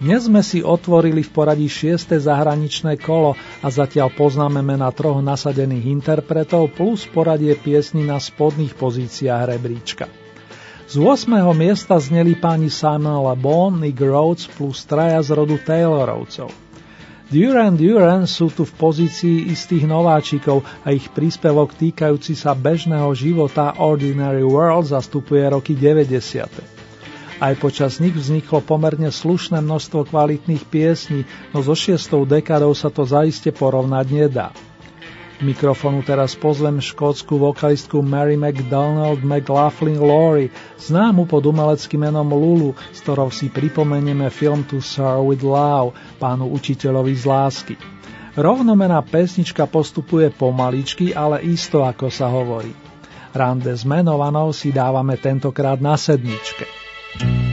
Dnes 0.00 0.24
sme 0.24 0.40
si 0.40 0.64
otvorili 0.64 1.20
v 1.20 1.30
poradí 1.36 1.68
6. 1.68 2.16
zahraničné 2.16 2.96
kolo 2.96 3.36
a 3.60 3.68
zatiaľ 3.68 4.16
poznáme 4.16 4.64
mena 4.64 4.88
troch 4.88 5.20
nasadených 5.20 5.84
interpretov 5.84 6.72
plus 6.72 7.04
poradie 7.12 7.52
piesni 7.60 8.08
na 8.08 8.16
spodných 8.16 8.72
pozíciách 8.72 9.52
rebríčka. 9.52 10.08
Z 10.88 10.96
8. 10.96 11.28
miesta 11.52 12.00
zneli 12.00 12.40
páni 12.40 12.72
Simon 12.72 13.20
Le 13.20 13.36
Bon, 13.36 13.68
Nick 13.76 14.00
Rhodes 14.00 14.48
plus 14.48 14.80
traja 14.88 15.20
z 15.20 15.28
rodu 15.36 15.60
Taylorovcov. 15.60 16.61
Duran 17.32 17.80
Duran 17.80 18.28
sú 18.28 18.52
tu 18.52 18.68
v 18.68 18.76
pozícii 18.76 19.48
istých 19.48 19.88
nováčikov 19.88 20.68
a 20.84 20.92
ich 20.92 21.08
príspevok 21.08 21.72
týkajúci 21.72 22.36
sa 22.36 22.52
bežného 22.52 23.08
života 23.16 23.72
Ordinary 23.80 24.44
World 24.44 24.92
zastupuje 24.92 25.40
roky 25.48 25.72
90. 25.72 26.12
Aj 27.40 27.54
počas 27.56 28.04
nich 28.04 28.12
vzniklo 28.12 28.60
pomerne 28.60 29.08
slušné 29.08 29.64
množstvo 29.64 30.12
kvalitných 30.12 30.68
piesní, 30.68 31.24
no 31.56 31.64
so 31.64 31.72
šiestou 31.72 32.28
dekádou 32.28 32.76
sa 32.76 32.92
to 32.92 33.08
zaiste 33.08 33.48
porovnať 33.48 34.06
nedá. 34.12 34.52
Mikrofonu 35.42 36.06
teraz 36.06 36.38
pozvem 36.38 36.78
škótsku 36.78 37.34
vokalistku 37.34 37.98
Mary 37.98 38.38
McDonald 38.38 39.26
McLaughlin 39.26 39.98
Laurie, 39.98 40.54
známu 40.78 41.26
pod 41.26 41.42
umeleckým 41.50 42.06
menom 42.06 42.30
Lulu, 42.30 42.78
s 42.94 43.02
ktorou 43.02 43.34
si 43.34 43.50
pripomenieme 43.50 44.30
film 44.30 44.62
To 44.70 44.78
Sir 44.78 45.18
with 45.18 45.42
Love, 45.42 45.98
pánu 46.22 46.46
učiteľovi 46.46 47.14
z 47.18 47.24
lásky. 47.26 47.74
Rovnomená 48.38 49.02
pesnička 49.02 49.66
postupuje 49.66 50.30
pomaličky, 50.30 51.10
ale 51.10 51.42
isto 51.42 51.82
ako 51.82 52.06
sa 52.06 52.30
hovorí. 52.30 52.70
Rande 53.34 53.74
s 53.74 53.82
menovanou 53.82 54.54
si 54.54 54.70
dávame 54.70 55.18
tentokrát 55.18 55.82
na 55.82 55.98
sedmičke. 55.98 56.70
Those 57.18 57.51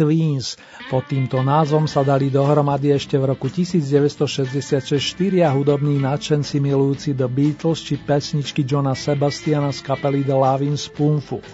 Betweens. 0.00 0.56
Pod 0.88 1.04
týmto 1.12 1.44
názvom 1.44 1.84
sa 1.84 2.00
dali 2.00 2.32
dohromady 2.32 2.96
ešte 2.96 3.20
v 3.20 3.36
roku 3.36 3.52
1966 3.52 4.96
štyria 4.96 5.52
hudobní 5.52 6.00
nadšenci 6.00 6.56
milujúci 6.56 7.12
The 7.12 7.28
Beatles 7.28 7.84
či 7.84 8.00
pesničky 8.00 8.64
Johna 8.64 8.96
Sebastiana 8.96 9.68
z 9.76 9.84
kapely 9.84 10.24
The 10.24 10.32
Loving 10.32 10.80
Spoonful. 10.80 11.44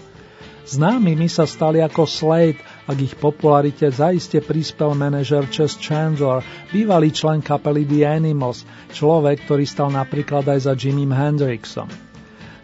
Známymi 0.63 1.27
sa 1.27 1.43
stali 1.43 1.83
ako 1.83 2.07
Slade, 2.07 2.63
ak 2.87 2.97
ich 3.03 3.15
popularite 3.19 3.87
zaiste 3.91 4.39
prispel 4.39 4.95
manažer 4.95 5.43
Chess 5.51 5.75
Chandler, 5.75 6.39
bývalý 6.71 7.11
člen 7.11 7.43
kapely 7.43 7.83
The 7.83 8.07
Animals, 8.07 8.63
človek, 8.95 9.43
ktorý 9.43 9.67
stal 9.67 9.91
napríklad 9.91 10.47
aj 10.47 10.71
za 10.71 10.73
Jimmy 10.75 11.07
Hendrixom. 11.07 12.06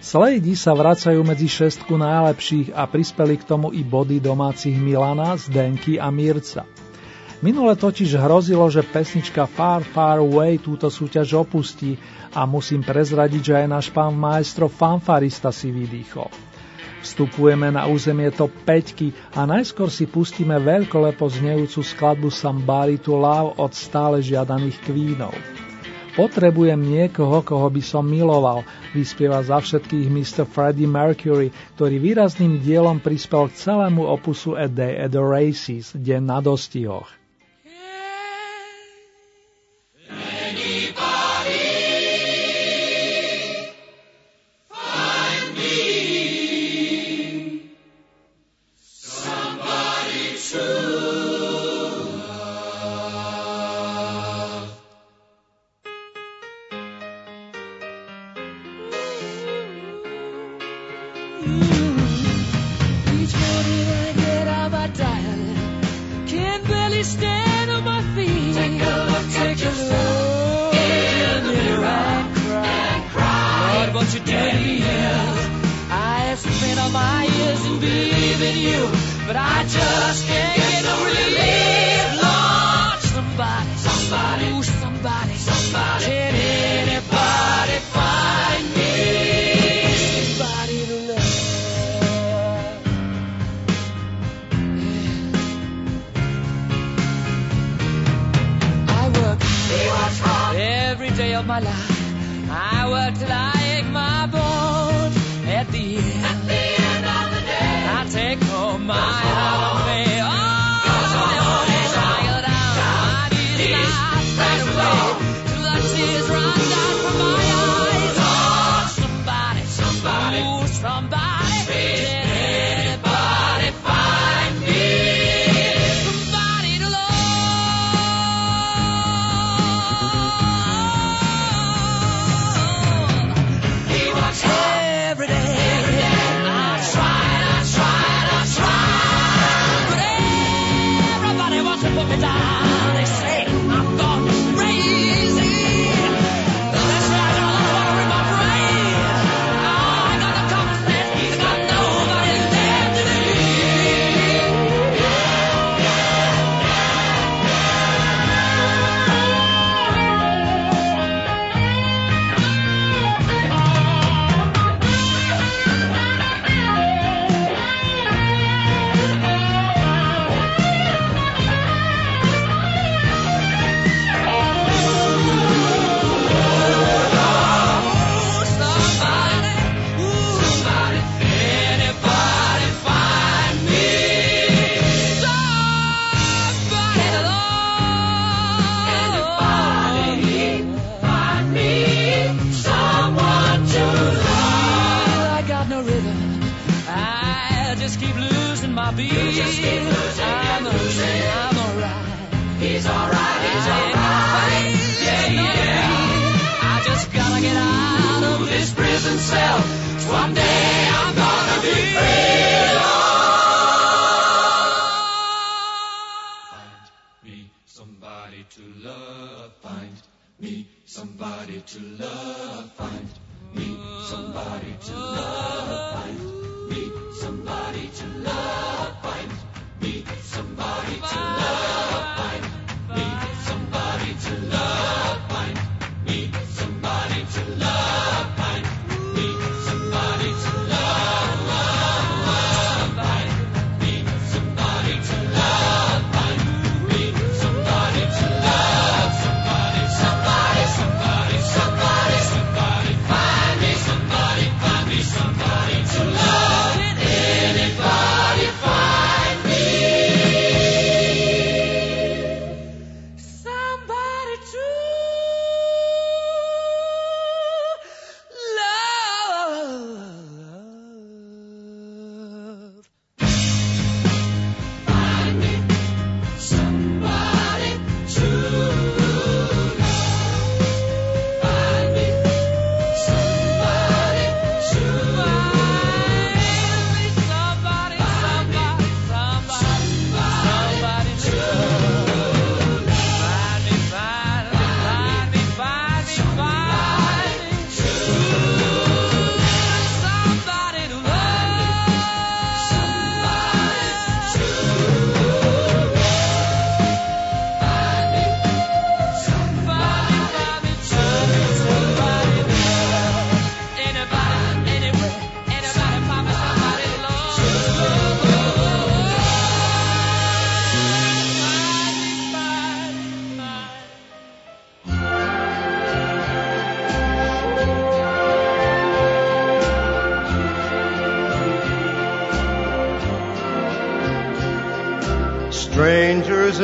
Slady 0.04 0.60
sa 0.60 0.76
vracajú 0.76 1.24
medzi 1.24 1.48
šestku 1.48 1.96
najlepších 1.96 2.76
a 2.76 2.84
prispeli 2.92 3.40
k 3.40 3.48
tomu 3.48 3.72
i 3.72 3.88
body 3.88 4.20
domácich 4.20 4.76
Milana, 4.76 5.40
Zdenky 5.40 5.96
a 5.96 6.12
Mirca. 6.12 6.68
Minule 7.40 7.80
totiž 7.80 8.20
hrozilo, 8.20 8.68
že 8.68 8.84
pesnička 8.84 9.48
Far 9.48 9.80
Far 9.88 10.20
Away 10.20 10.60
túto 10.60 10.92
súťaž 10.92 11.40
opustí 11.40 11.96
a 12.36 12.44
musím 12.44 12.84
prezradiť, 12.84 13.42
že 13.48 13.54
aj 13.64 13.68
náš 13.72 13.88
pán 13.96 14.12
maestro 14.12 14.68
fanfarista 14.68 15.56
si 15.56 15.72
vydýchol. 15.72 16.28
Vstupujeme 17.00 17.72
na 17.72 17.88
územie 17.88 18.28
top 18.36 18.52
5 18.68 19.40
a 19.40 19.48
najskôr 19.48 19.88
si 19.88 20.04
pustíme 20.04 20.60
veľkolepo 20.60 21.32
znejúcu 21.32 21.80
skladbu 21.80 22.28
Somebody 22.28 23.00
to 23.00 23.16
Love 23.16 23.56
od 23.56 23.72
stále 23.72 24.20
žiadaných 24.20 24.84
kvínov. 24.84 25.63
Potrebujem 26.14 26.78
niekoho, 26.78 27.42
koho 27.42 27.74
by 27.74 27.82
som 27.82 28.06
miloval, 28.06 28.62
vyspieva 28.94 29.42
za 29.42 29.58
všetkých 29.58 30.14
Mr. 30.14 30.46
Freddie 30.46 30.86
Mercury, 30.86 31.50
ktorý 31.74 31.98
výrazným 31.98 32.62
dielom 32.62 33.02
prispel 33.02 33.50
k 33.50 33.58
celému 33.58 34.06
opusu 34.06 34.54
A 34.54 34.70
Day 34.70 34.94
at 34.94 35.10
the 35.10 35.24
Races, 35.26 35.90
deň 35.98 36.22
na 36.22 36.38
dostihoch. 36.38 37.23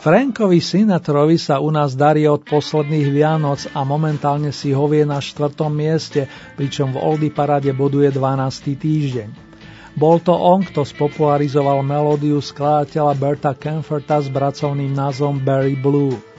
Frankovi 0.00 0.64
Sinatrovi 0.64 1.36
sa 1.36 1.60
u 1.60 1.68
nás 1.68 1.92
darí 1.92 2.24
od 2.24 2.40
posledných 2.48 3.08
Vianoc 3.12 3.68
a 3.76 3.84
momentálne 3.84 4.48
si 4.48 4.72
hovie 4.72 5.04
na 5.04 5.20
štvrtom 5.20 5.68
mieste, 5.68 6.24
pričom 6.56 6.96
v 6.96 7.00
Oldy 7.04 7.28
parade 7.28 7.68
boduje 7.76 8.08
12. 8.08 8.80
týždeň. 8.80 9.28
Bol 10.00 10.16
to 10.24 10.32
on, 10.32 10.64
kto 10.64 10.88
spopularizoval 10.88 11.84
melódiu 11.84 12.40
skladateľa 12.40 13.12
Berta 13.18 13.52
Camferta 13.52 14.24
s 14.24 14.32
pracovným 14.32 14.96
názvom 14.96 15.36
Barry 15.44 15.76
Blue. 15.76 16.29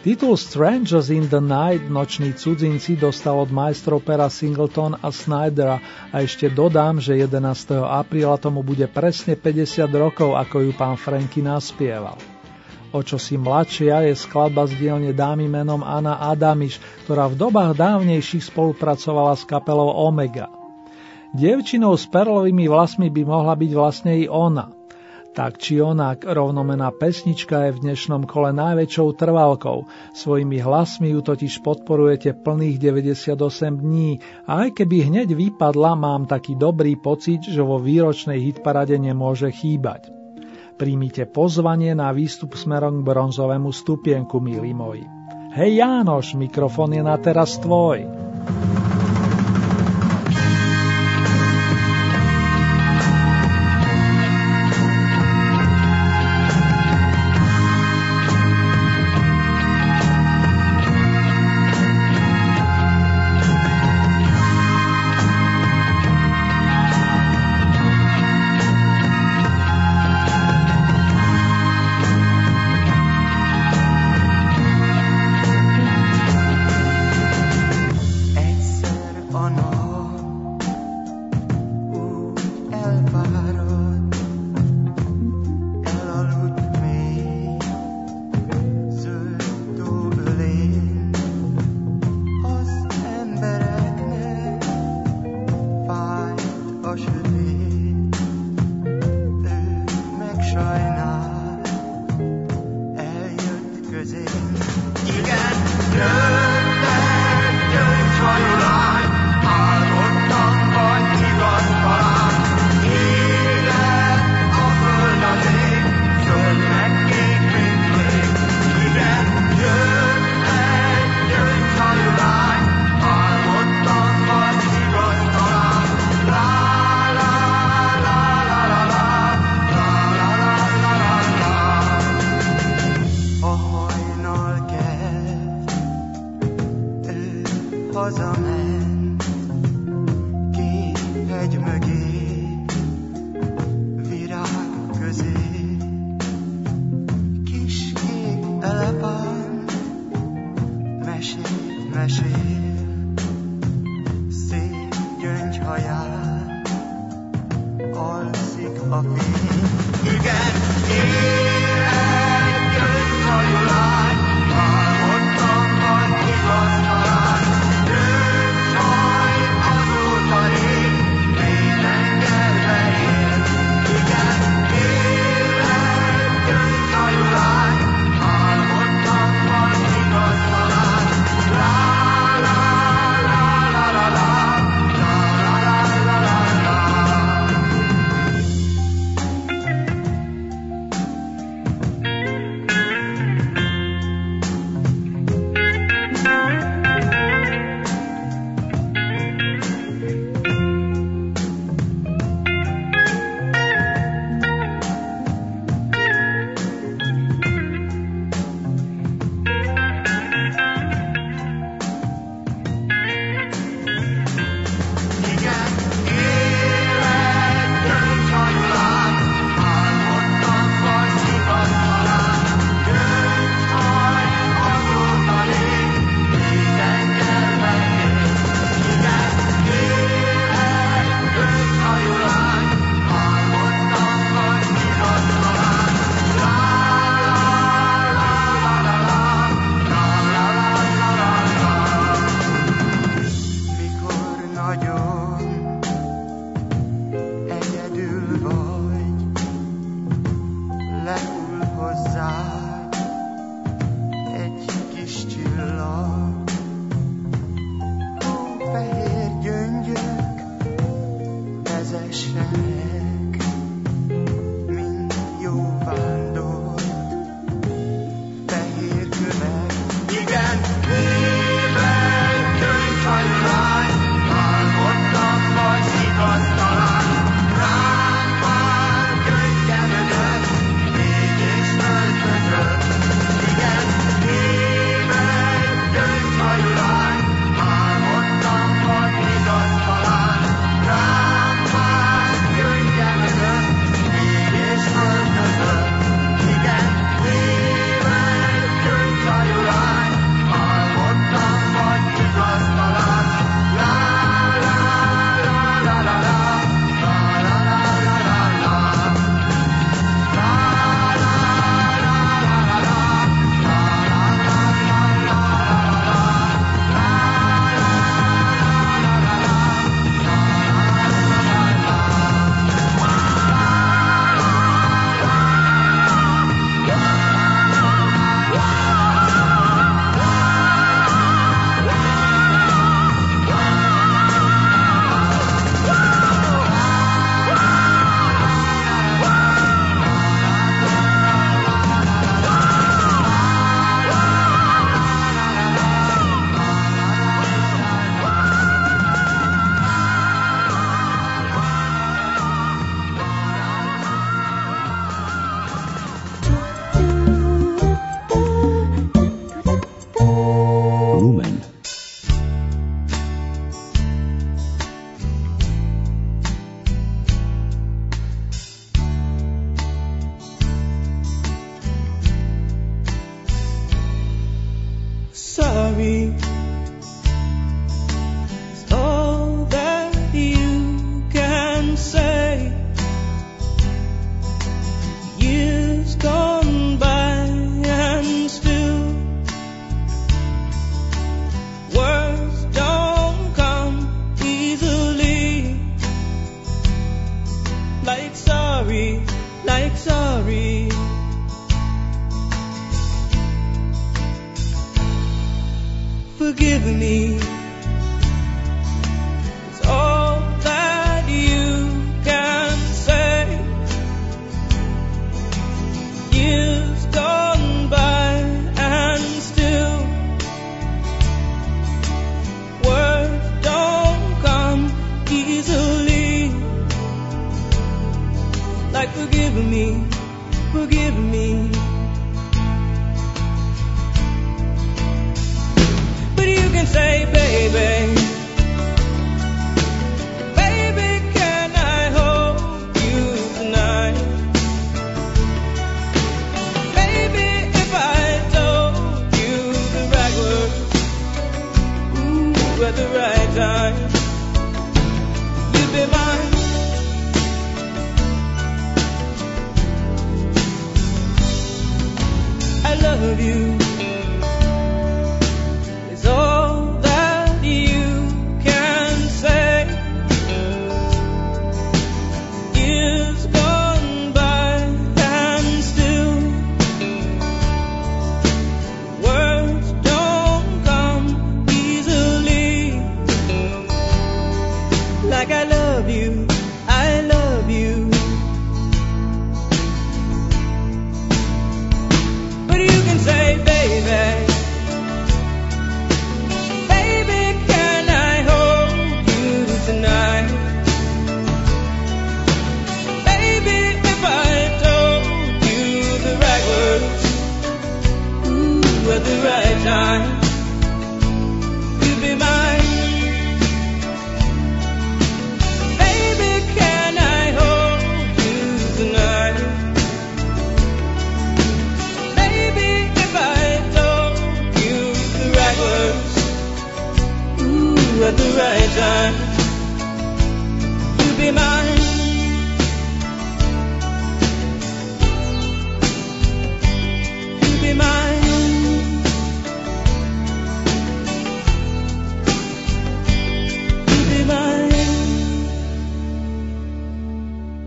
Titul 0.00 0.40
Strangers 0.40 1.12
in 1.12 1.28
the 1.28 1.44
Night 1.44 1.90
Noční 1.92 2.32
cudzinci 2.32 2.96
dostal 2.96 3.40
od 3.40 3.52
majstrov 3.52 4.00
pera 4.00 4.32
Singleton 4.32 4.96
a 4.96 5.12
Snydera 5.12 5.76
a 6.08 6.24
ešte 6.24 6.48
dodám, 6.48 7.04
že 7.04 7.20
11. 7.20 7.36
apríla 7.84 8.40
tomu 8.40 8.64
bude 8.64 8.88
presne 8.88 9.36
50 9.36 9.84
rokov, 9.92 10.40
ako 10.40 10.64
ju 10.64 10.72
pán 10.72 10.96
Franky 10.96 11.44
naspieval. 11.44 12.16
O 12.96 13.04
čo 13.04 13.20
si 13.20 13.36
mladšia 13.36 14.08
je 14.08 14.16
skladba 14.16 14.64
z 14.72 14.80
dielne 14.80 15.12
dámy 15.12 15.52
menom 15.52 15.84
Anna 15.84 16.16
Adamiš, 16.32 16.80
ktorá 17.04 17.28
v 17.28 17.36
dobách 17.36 17.76
dávnejších 17.76 18.48
spolupracovala 18.48 19.36
s 19.36 19.44
kapelou 19.44 20.00
Omega. 20.00 20.48
Dievčinou 21.36 21.92
s 21.92 22.08
perlovými 22.08 22.72
vlasmi 22.72 23.12
by 23.12 23.22
mohla 23.28 23.52
byť 23.52 23.70
vlastne 23.76 24.16
i 24.16 24.24
ona– 24.24 24.72
tak 25.30 25.62
či 25.62 25.78
onak, 25.78 26.26
rovnomená 26.26 26.90
pesnička 26.90 27.70
je 27.70 27.76
v 27.78 27.82
dnešnom 27.86 28.26
kole 28.26 28.50
najväčšou 28.50 29.14
trvalkou. 29.14 29.86
Svojimi 30.10 30.58
hlasmi 30.58 31.14
ju 31.14 31.22
totiž 31.22 31.62
podporujete 31.62 32.34
plných 32.34 32.82
98 32.82 33.38
dní 33.78 34.18
a 34.50 34.66
aj 34.66 34.82
keby 34.82 35.06
hneď 35.06 35.32
vypadla, 35.38 35.94
mám 35.94 36.26
taký 36.26 36.58
dobrý 36.58 36.98
pocit, 36.98 37.46
že 37.46 37.62
vo 37.62 37.78
výročnej 37.78 38.42
hitparade 38.42 38.98
nemôže 38.98 39.54
chýbať. 39.54 40.10
Príjmite 40.74 41.28
pozvanie 41.30 41.94
na 41.94 42.10
výstup 42.10 42.56
smerom 42.56 43.00
k 43.00 43.06
bronzovému 43.06 43.70
stupienku, 43.70 44.40
milí 44.42 44.74
moji. 44.74 45.04
Hej 45.54 45.82
Jánoš, 45.82 46.38
mikrofón 46.38 46.94
je 46.94 47.02
na 47.02 47.18
teraz 47.18 47.58
tvoj. 47.58 48.19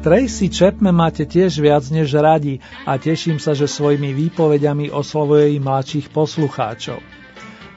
Tracy 0.03 0.51
Chapman 0.51 0.91
máte 0.91 1.23
tiež 1.23 1.63
viac 1.63 1.87
než 1.87 2.11
radi 2.19 2.59
a 2.83 2.99
teším 2.99 3.39
sa, 3.39 3.55
že 3.55 3.71
svojimi 3.71 4.11
výpovediami 4.11 4.91
oslovuje 4.91 5.55
i 5.55 5.63
mladších 5.63 6.11
poslucháčov. 6.11 6.99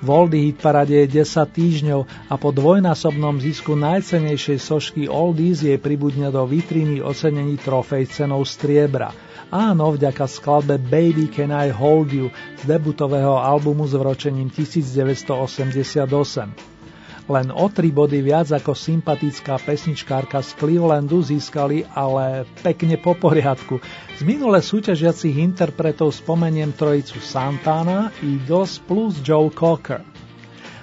V 0.03 0.09
Hit 0.35 0.59
Parade 0.59 1.07
je 1.07 1.23
10 1.23 1.47
týždňov 1.47 2.27
a 2.27 2.35
po 2.35 2.51
dvojnásobnom 2.51 3.39
zisku 3.39 3.79
najcenejšej 3.79 4.59
sošky 4.59 5.07
Oldies 5.07 5.63
jej 5.63 5.79
pribudne 5.79 6.35
do 6.35 6.43
vitríny 6.51 6.99
ocenení 6.99 7.63
trofej 7.63 8.11
cenou 8.11 8.43
striebra. 8.43 9.15
Áno, 9.55 9.95
vďaka 9.95 10.27
skladbe 10.27 10.83
Baby 10.83 11.31
Can 11.31 11.55
I 11.55 11.71
Hold 11.71 12.11
You 12.11 12.35
z 12.59 12.67
debutového 12.67 13.39
albumu 13.39 13.87
s 13.87 13.95
vročením 13.95 14.51
1988. 14.51 16.76
Len 17.27 17.51
o 17.51 17.67
tri 17.67 17.91
body 17.91 18.23
viac 18.23 18.55
ako 18.55 18.71
sympatická 18.71 19.59
pesničkárka 19.59 20.39
z 20.47 20.55
Clevelandu 20.63 21.27
získali, 21.27 21.83
ale 21.91 22.47
pekne 22.63 22.95
po 23.03 23.19
poriadku. 23.19 23.83
Z 24.15 24.23
minule 24.23 24.63
súťažiacich 24.63 25.35
interpretov 25.35 26.15
spomeniem 26.15 26.71
trojicu 26.71 27.19
Santana, 27.19 28.15
Eagles 28.23 28.79
plus 28.79 29.19
Joe 29.27 29.51
Cocker. 29.51 30.07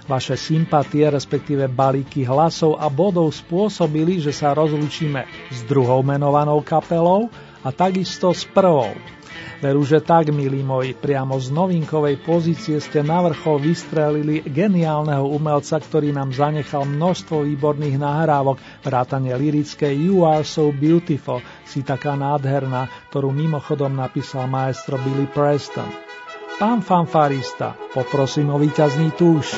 Vaše 0.04 0.36
sympatie, 0.36 1.08
respektíve 1.08 1.72
balíky 1.72 2.28
hlasov 2.28 2.76
a 2.76 2.92
bodov 2.92 3.32
spôsobili, 3.32 4.20
že 4.20 4.36
sa 4.36 4.52
rozlučíme 4.52 5.24
s 5.48 5.64
druhou 5.64 6.04
menovanou 6.04 6.60
kapelou 6.60 7.32
a 7.64 7.72
takisto 7.72 8.36
s 8.36 8.44
prvou. 8.44 8.92
Veru, 9.64 9.88
že 9.88 10.04
tak, 10.04 10.28
milí 10.36 10.60
moji, 10.60 10.92
priamo 10.92 11.40
z 11.40 11.48
novinkovej 11.48 12.20
pozície 12.28 12.84
ste 12.84 13.00
na 13.00 13.24
vrchol 13.24 13.64
vystrelili 13.64 14.44
geniálneho 14.44 15.24
umelca, 15.24 15.80
ktorý 15.80 16.12
nám 16.12 16.36
zanechal 16.36 16.84
množstvo 16.84 17.48
výborných 17.48 17.96
nahrávok, 17.96 18.60
vrátane 18.84 19.32
lirické 19.40 19.96
You 19.96 20.28
Are 20.28 20.44
So 20.44 20.76
Beautiful, 20.76 21.40
si 21.64 21.80
taká 21.80 22.20
nádherná, 22.20 22.92
ktorú 23.08 23.32
mimochodom 23.32 23.96
napísal 23.96 24.52
maestro 24.52 25.00
Billy 25.00 25.32
Preston. 25.32 25.88
Pán 26.60 26.84
fanfarista, 26.84 27.72
poprosím 27.96 28.52
o 28.52 28.60
víťazný 28.60 29.16
túš. 29.16 29.56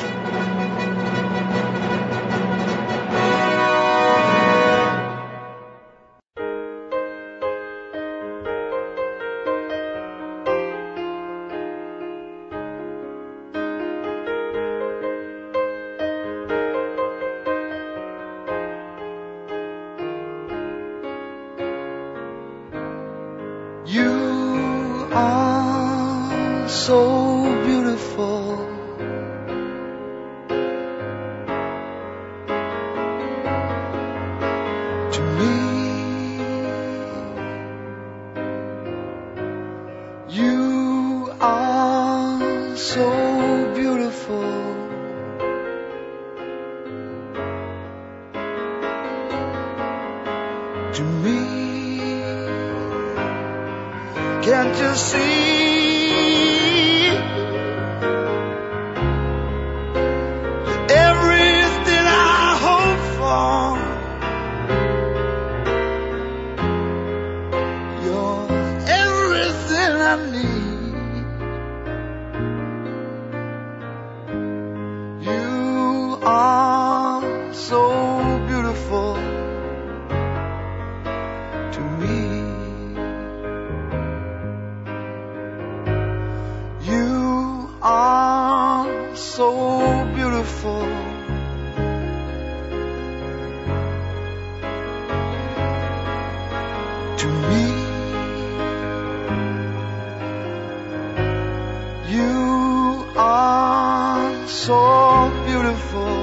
So 89.36 89.52
beautiful. 90.14 90.80
To 97.20 97.28
me, 97.48 97.66
you 102.16 103.04
are 103.14 104.48
so 104.48 104.80
beautiful. 105.44 106.16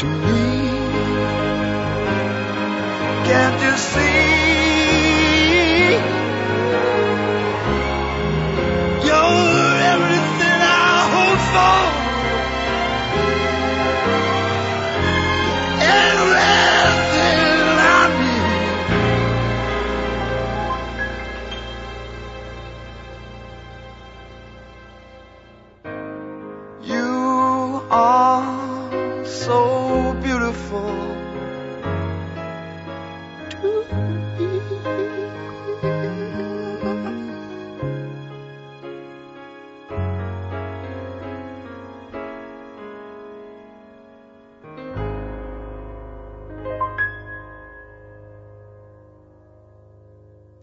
To 0.00 0.06
me, 0.06 0.44
can't 3.28 3.60
you 3.66 3.76
see? 3.76 4.05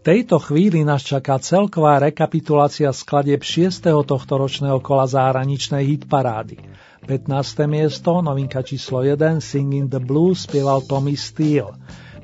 Tejto 0.04 0.36
chvíli 0.36 0.84
nás 0.84 1.00
čaká 1.00 1.40
celková 1.40 1.96
rekapitulácia 1.96 2.92
skladieb 2.92 3.40
6. 3.40 4.04
tohto 4.04 4.36
ročného 4.36 4.76
kola 4.84 5.08
zahraničnej 5.08 5.80
hitparády. 5.80 6.60
15. 7.08 7.32
miesto, 7.64 8.20
novinka 8.20 8.60
číslo 8.60 9.00
1, 9.00 9.40
Singing 9.40 9.88
the 9.88 10.00
Blues, 10.04 10.44
spieval 10.44 10.84
Tommy 10.84 11.16
Steele. 11.16 11.72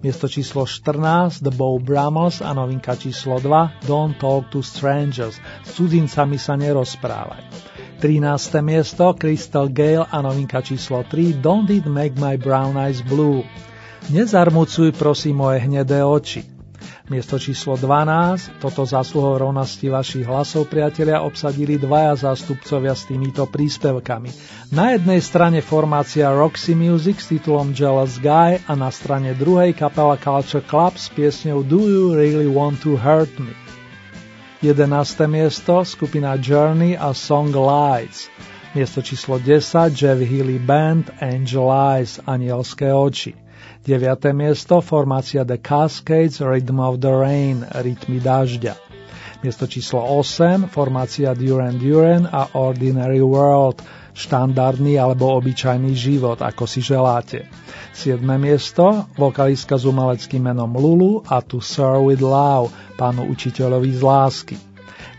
Miesto 0.05 0.29
číslo 0.29 0.69
14, 0.69 1.41
The 1.41 1.53
Bow 1.53 1.81
Bramos 1.81 2.45
a 2.45 2.53
novinka 2.53 3.01
číslo 3.01 3.41
2, 3.41 3.89
Don't 3.89 4.17
Talk 4.21 4.53
to 4.53 4.61
Strangers, 4.61 5.41
s 5.65 5.69
cudzincami 5.73 6.37
sa 6.37 6.61
nerozprávaj. 6.61 7.49
13. 8.05 8.61
miesto, 8.61 9.17
Crystal 9.17 9.73
Gale 9.73 10.05
a 10.05 10.21
novinka 10.21 10.61
číslo 10.61 11.01
3, 11.09 11.41
Don't 11.41 11.73
It 11.73 11.89
Make 11.89 12.21
My 12.21 12.37
Brown 12.37 12.77
Eyes 12.77 13.01
Blue. 13.01 13.41
Nezarmucuj 14.13 14.93
prosím 15.01 15.45
moje 15.45 15.65
hnedé 15.65 16.05
oči. 16.05 16.60
Miesto 17.11 17.43
číslo 17.43 17.75
12, 17.75 18.63
toto 18.63 18.87
zásluhou 18.87 19.35
rovnosti 19.35 19.83
vašich 19.83 20.23
hlasov, 20.31 20.71
priatelia, 20.71 21.27
obsadili 21.27 21.75
dvaja 21.75 22.15
zástupcovia 22.15 22.95
s 22.95 23.11
týmito 23.11 23.51
príspevkami. 23.51 24.31
Na 24.71 24.95
jednej 24.95 25.19
strane 25.19 25.59
formácia 25.59 26.31
Roxy 26.31 26.79
Music 26.79 27.19
s 27.19 27.35
titulom 27.35 27.75
Jealous 27.75 28.23
Guy 28.23 28.63
a 28.63 28.73
na 28.79 28.95
strane 28.95 29.35
druhej 29.35 29.75
kapela 29.75 30.15
Culture 30.23 30.63
Club 30.63 30.95
s 30.95 31.11
piesňou 31.11 31.67
Do 31.67 31.91
You 31.91 32.15
Really 32.15 32.47
Want 32.47 32.79
to 32.87 32.95
Hurt 32.95 33.35
Me. 33.43 33.59
11. 34.63 34.87
miesto, 35.27 35.83
skupina 35.83 36.39
Journey 36.39 36.95
a 36.95 37.11
Song 37.11 37.51
Lights. 37.51 38.31
Miesto 38.79 39.03
číslo 39.03 39.43
10, 39.43 39.99
Jeff 39.99 40.23
Healy 40.23 40.63
Band, 40.63 41.11
Angel 41.19 41.67
Eyes, 41.75 42.23
Anielské 42.23 42.95
oči. 42.95 43.50
9. 43.81 44.37
miesto 44.37 44.85
formácia 44.85 45.41
The 45.41 45.57
Cascades 45.57 46.45
Rhythm 46.45 46.85
of 46.85 47.01
the 47.01 47.09
Rain 47.09 47.65
Rytmy 47.65 48.21
dažďa. 48.21 48.77
Miesto 49.41 49.65
číslo 49.65 50.05
8 50.21 50.69
formácia 50.69 51.33
Duran 51.33 51.81
Duran 51.81 52.29
a 52.29 52.53
Ordinary 52.61 53.25
World 53.25 53.81
štandardný 54.13 55.01
alebo 55.01 55.33
obyčajný 55.41 55.97
život, 55.97 56.45
ako 56.45 56.69
si 56.69 56.85
želáte. 56.85 57.49
7. 57.97 58.21
miesto 58.37 59.09
vokalistka 59.17 59.81
s 59.81 59.89
umeleckým 59.89 60.45
menom 60.45 60.77
Lulu 60.77 61.25
a 61.25 61.41
To 61.41 61.65
Sir 61.65 62.05
with 62.05 62.21
Love, 62.21 62.69
pánu 63.01 63.33
učiteľovi 63.33 63.97
z 63.97 64.03
lásky. 64.05 64.57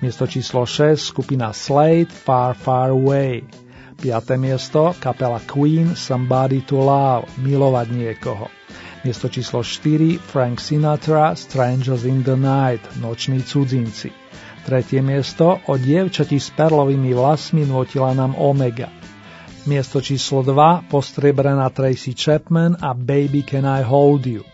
Miesto 0.06 0.30
číslo 0.30 0.70
6 0.70 1.02
skupina 1.02 1.50
Slade 1.50 2.14
Far 2.14 2.54
Far 2.54 2.94
Away. 2.94 3.61
5. 4.02 4.34
miesto 4.41 4.98
kapela 4.98 5.38
Queen 5.45 5.94
Somebody 5.94 6.65
to 6.65 6.82
Love, 6.82 7.30
milovať 7.38 7.88
niekoho. 7.94 8.49
Miesto 9.06 9.30
číslo 9.30 9.61
4 9.61 10.18
Frank 10.18 10.57
Sinatra 10.57 11.38
Strangers 11.38 12.10
in 12.10 12.26
the 12.26 12.34
Night, 12.34 12.82
noční 12.98 13.45
cudzinci. 13.45 14.10
Tretie 14.65 15.06
miesto 15.06 15.61
o 15.69 15.78
dievčati 15.78 16.41
s 16.41 16.49
perlovými 16.49 17.14
vlasmi 17.14 17.65
notila 17.65 18.18
nám 18.18 18.34
Omega. 18.41 18.90
Miesto 19.69 20.02
číslo 20.02 20.41
2 20.41 20.90
postriebrená 20.90 21.69
Tracy 21.69 22.18
Chapman 22.18 22.82
a 22.82 22.98
Baby 22.98 23.45
Can 23.45 23.69
I 23.69 23.86
Hold 23.86 24.26
You. 24.26 24.51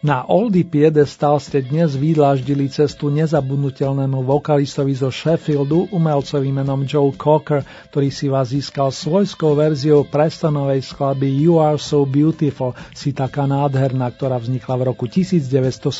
Na 0.00 0.24
Oldie 0.24 0.64
Piedestal 0.64 1.36
ste 1.44 1.60
dnes 1.60 1.92
vydláždili 1.92 2.72
cestu 2.72 3.12
nezabudnutelnému 3.12 4.24
vokalistovi 4.24 4.96
zo 4.96 5.12
Sheffieldu, 5.12 5.92
umelcovi 5.92 6.48
menom 6.48 6.88
Joe 6.88 7.12
Cocker, 7.12 7.60
ktorý 7.92 8.08
si 8.08 8.32
vás 8.32 8.48
získal 8.48 8.96
svojskou 8.96 9.52
verziou 9.52 10.08
prestonovej 10.08 10.88
skladby 10.88 11.28
You 11.28 11.60
Are 11.60 11.76
So 11.76 12.08
Beautiful, 12.08 12.72
si 12.96 13.12
taká 13.12 13.44
nádherná, 13.44 14.08
ktorá 14.08 14.40
vznikla 14.40 14.80
v 14.80 14.82
roku 14.88 15.04
1974. 15.04 15.92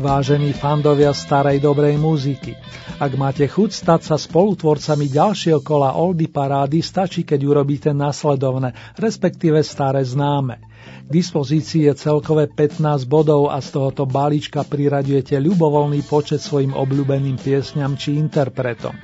Vážení 0.00 0.56
fandovia 0.56 1.12
starej 1.12 1.60
dobrej 1.60 2.00
muziky, 2.00 2.56
ak 2.98 3.14
máte 3.14 3.46
chuť 3.46 3.70
stať 3.70 4.00
sa 4.10 4.16
spolutvorcami 4.18 5.06
ďalšieho 5.06 5.62
kola 5.62 5.94
Oldy 5.94 6.26
parády, 6.26 6.82
stačí, 6.82 7.22
keď 7.22 7.40
urobíte 7.46 7.90
nasledovné, 7.94 8.74
respektíve 8.98 9.62
staré 9.62 10.02
známe. 10.02 10.58
K 11.06 11.08
dispozícii 11.08 11.86
je 11.86 11.94
celkové 11.94 12.50
15 12.50 13.06
bodov 13.06 13.54
a 13.54 13.62
z 13.62 13.78
tohoto 13.78 14.02
balíčka 14.02 14.66
priraďujete 14.66 15.38
ľubovoľný 15.38 16.02
počet 16.10 16.42
svojim 16.42 16.74
obľúbeným 16.74 17.38
piesňam 17.38 17.94
či 17.94 18.18
interpretom. 18.18 18.98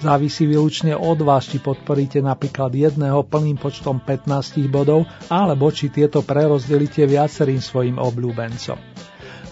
Závisí 0.00 0.48
výlučne 0.48 0.96
od 0.96 1.20
vás, 1.20 1.48
či 1.48 1.60
podporíte 1.60 2.24
napríklad 2.24 2.72
jedného 2.72 3.20
plným 3.20 3.60
počtom 3.60 4.00
15 4.00 4.64
bodov, 4.72 5.04
alebo 5.28 5.68
či 5.68 5.92
tieto 5.92 6.24
prerozdelíte 6.24 7.04
viacerým 7.04 7.60
svojim 7.60 8.00
obľúbencom. 8.00 9.05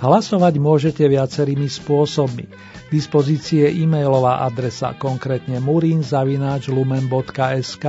Hlasovať 0.04 0.60
môžete 0.60 1.08
viacerými 1.08 1.64
spôsobmi. 1.64 2.44
K 2.52 2.88
dispozícii 2.92 3.64
je 3.64 3.88
e-mailová 3.88 4.44
adresa, 4.44 4.92
konkrétne 4.92 5.64
murinzavináčlumen.sk. 5.64 7.86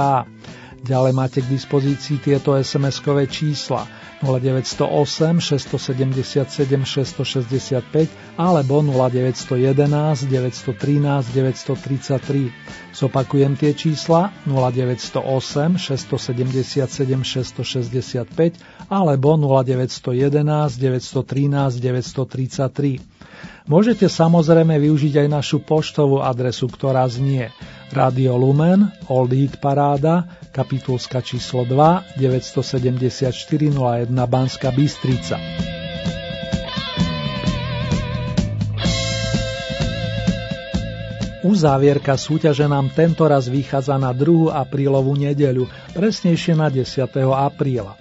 Ďalej 0.86 1.14
máte 1.18 1.42
k 1.42 1.50
dispozícii 1.50 2.22
tieto 2.22 2.54
SMS-kové 2.54 3.26
čísla 3.26 3.90
0908 4.22 5.42
677 5.42 6.86
665 6.86 8.38
alebo 8.38 8.86
0911 8.86 10.30
913 10.30 11.34
933. 11.34 12.54
Zopakujem 12.94 13.58
tie 13.58 13.74
čísla 13.74 14.30
0908 14.46 15.82
677 15.82 16.86
665 17.26 18.62
alebo 18.86 19.30
0911 19.42 20.78
913 20.78 21.82
933. 21.82 23.02
Môžete 23.66 24.06
samozrejme 24.06 24.78
využiť 24.78 25.26
aj 25.26 25.28
našu 25.28 25.58
poštovú 25.66 26.22
adresu, 26.22 26.70
ktorá 26.70 27.10
znie 27.10 27.50
Radio 27.90 28.38
Lumen, 28.38 28.94
Old 29.10 29.34
Hit 29.34 29.58
Paráda, 29.58 30.26
kapitulska 30.54 31.26
číslo 31.26 31.66
2, 31.66 32.18
974 32.22 33.34
01 33.74 34.12
Banska 34.30 34.70
Bystrica. 34.70 35.38
Uzávierka 41.46 42.18
súťaže 42.18 42.66
nám 42.66 42.90
tentoraz 42.90 43.46
vychádza 43.46 44.02
na 44.02 44.10
2. 44.18 44.50
aprílovú 44.50 45.14
nedeľu, 45.14 45.70
presnejšie 45.94 46.58
na 46.58 46.74
10. 46.74 47.06
apríla. 47.22 47.94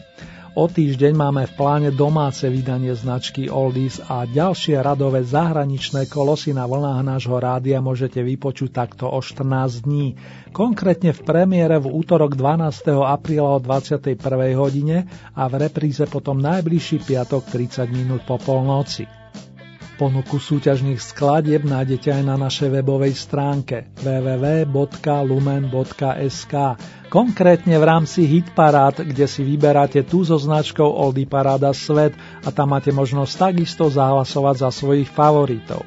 O 0.55 0.70
týždeň 0.70 1.18
máme 1.18 1.51
v 1.51 1.56
pláne 1.59 1.90
domáce 1.90 2.47
vydanie 2.47 2.94
značky 2.94 3.51
Oldies 3.51 3.98
a 3.98 4.22
ďalšie 4.22 4.78
radové 4.78 5.26
zahraničné 5.26 6.06
kolosy 6.06 6.55
na 6.55 6.70
vlnách 6.70 7.02
nášho 7.02 7.35
rádia 7.43 7.82
môžete 7.82 8.22
vypočuť 8.22 8.70
takto 8.70 9.10
o 9.10 9.18
14 9.18 9.82
dní. 9.82 10.14
Konkrétne 10.55 11.10
v 11.10 11.20
premiére 11.26 11.82
v 11.82 11.90
útorok 11.90 12.39
12. 12.39 12.70
apríla 13.02 13.51
o 13.51 13.59
21. 13.59 14.14
hodine 14.55 15.10
a 15.35 15.51
v 15.51 15.59
repríze 15.59 16.06
potom 16.06 16.39
najbližší 16.39 17.02
piatok 17.02 17.51
30 17.51 17.90
minút 17.90 18.22
po 18.22 18.39
polnoci. 18.39 19.10
Ponuku 19.98 20.39
súťažných 20.39 21.02
skladieb 21.02 21.66
nájdete 21.66 22.14
aj 22.14 22.22
na 22.22 22.39
našej 22.39 22.78
webovej 22.78 23.18
stránke 23.18 23.90
www.lumen.sk 23.98 24.94
konkrétne 27.15 27.78
v 27.78 27.86
rámci 27.86 28.27
Hitparád, 28.27 29.07
kde 29.07 29.31
si 29.31 29.47
vyberáte 29.47 30.03
tú 30.03 30.27
so 30.27 30.35
značkou 30.35 30.82
Oldy 30.82 31.31
Paráda 31.31 31.70
Svet 31.70 32.11
a 32.43 32.51
tam 32.51 32.74
máte 32.74 32.91
možnosť 32.91 33.55
takisto 33.55 33.86
zahlasovať 33.86 34.66
za 34.66 34.70
svojich 34.74 35.07
favoritov. 35.07 35.86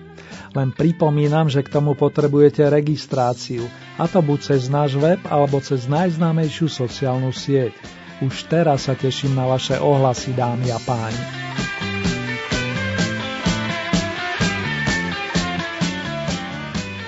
Len 0.56 0.72
pripomínam, 0.72 1.52
že 1.52 1.68
k 1.68 1.76
tomu 1.76 2.00
potrebujete 2.00 2.72
registráciu, 2.72 3.68
a 4.00 4.08
to 4.08 4.24
buď 4.24 4.56
cez 4.56 4.72
náš 4.72 4.96
web 4.96 5.20
alebo 5.28 5.60
cez 5.60 5.92
najznámejšiu 5.92 6.72
sociálnu 6.72 7.36
sieť. 7.36 7.76
Už 8.24 8.48
teraz 8.48 8.88
sa 8.88 8.96
teším 8.96 9.36
na 9.36 9.44
vaše 9.52 9.76
ohlasy, 9.76 10.32
dámy 10.32 10.72
a 10.72 10.80
páni. 10.80 11.22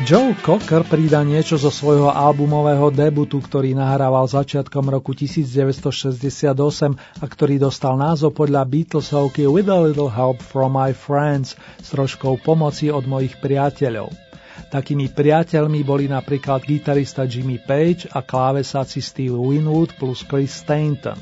Joe 0.10 0.34
Cocker 0.41 0.81
pridá 0.90 1.22
niečo 1.22 1.53
zo 1.61 1.69
svojho 1.69 2.10
albumového 2.10 2.90
debutu, 2.90 3.45
ktorý 3.45 3.77
nahrával 3.77 4.26
začiatkom 4.26 4.90
roku 4.90 5.14
1968 5.14 6.49
a 6.98 7.26
ktorý 7.30 7.61
dostal 7.61 7.94
názov 7.94 8.34
podľa 8.34 8.65
Beatlesovky 8.65 9.45
With 9.45 9.69
a 9.69 9.77
Little 9.77 10.10
Help 10.10 10.41
from 10.41 10.73
My 10.73 10.98
Friends 10.98 11.53
s 11.77 11.94
troškou 11.94 12.41
pomoci 12.41 12.90
od 12.90 13.06
mojich 13.06 13.38
priateľov. 13.38 14.10
Takými 14.73 15.14
priateľmi 15.14 15.86
boli 15.86 16.10
napríklad 16.10 16.65
gitarista 16.65 17.30
Jimmy 17.30 17.61
Page 17.61 18.10
a 18.10 18.26
klávesáci 18.26 19.06
Steve 19.06 19.38
Winwood 19.38 19.94
plus 20.02 20.26
Chris 20.26 20.57
Stainton. 20.57 21.22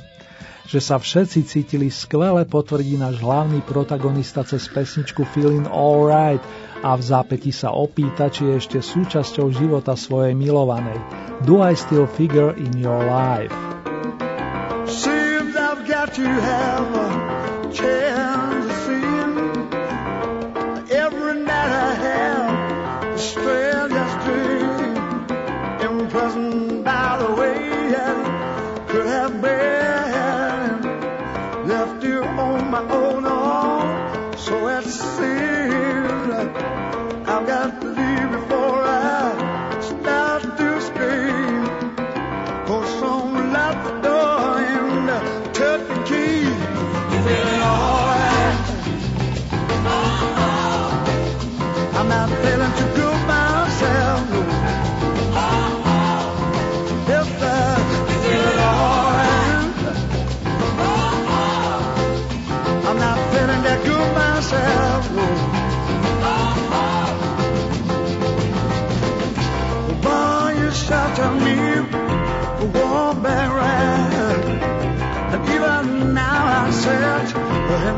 Že 0.63 0.79
sa 0.79 0.95
všetci 0.95 1.39
cítili 1.43 1.91
skvele 1.91 2.47
potvrdí 2.47 2.95
náš 2.95 3.19
hlavný 3.19 3.59
protagonista 3.67 4.47
cez 4.47 4.63
pesničku 4.71 5.27
Feeling 5.35 5.67
Alright, 5.67 6.39
a 6.87 6.95
v 6.95 7.03
zápäti 7.03 7.51
sa 7.51 7.75
opýta, 7.75 8.31
či 8.31 8.47
je 8.47 8.53
ešte 8.63 8.79
súčasťou 8.79 9.51
života 9.51 9.99
svojej 9.99 10.31
milovanej. 10.31 10.95
Do 11.43 11.59
I 11.59 11.75
still 11.75 12.07
figure 12.07 12.55
in 12.55 12.71
your 12.79 13.03
life? 13.03 13.51
Seems 14.87 15.51
I've 15.59 15.83
got 15.83 16.15
to 16.15 16.23
have 16.23 16.87
a 16.95 17.07
chance. 17.75 18.06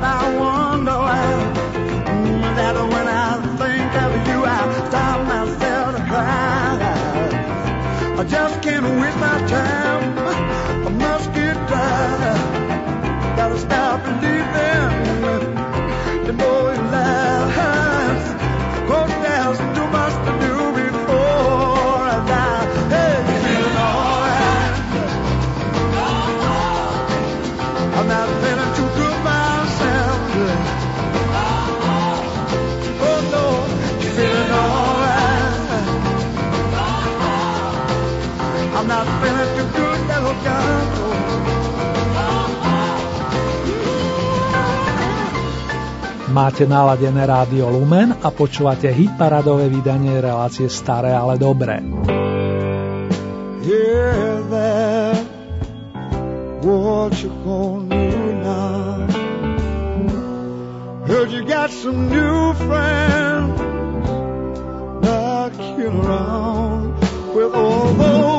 I 0.01 0.37
want. 0.37 0.58
Máte 46.39 46.63
naladené 46.63 47.27
rádio 47.27 47.67
Lumen 47.67 48.15
a 48.15 48.31
počúvate 48.31 48.87
hit 48.95 49.11
paradové 49.19 49.67
vydanie 49.67 50.23
relácie 50.23 50.71
Staré, 50.71 51.11
ale 51.11 51.35
dobré. 51.35 51.83
Heard 61.03 61.27
you 61.35 61.43
got 61.43 61.75
some 61.75 62.07
new 62.07 62.55
friends. 62.55 63.59
Knocking 65.03 65.91
around 65.91 66.95
with 67.35 67.51
all 67.51 67.91
those 67.99 68.38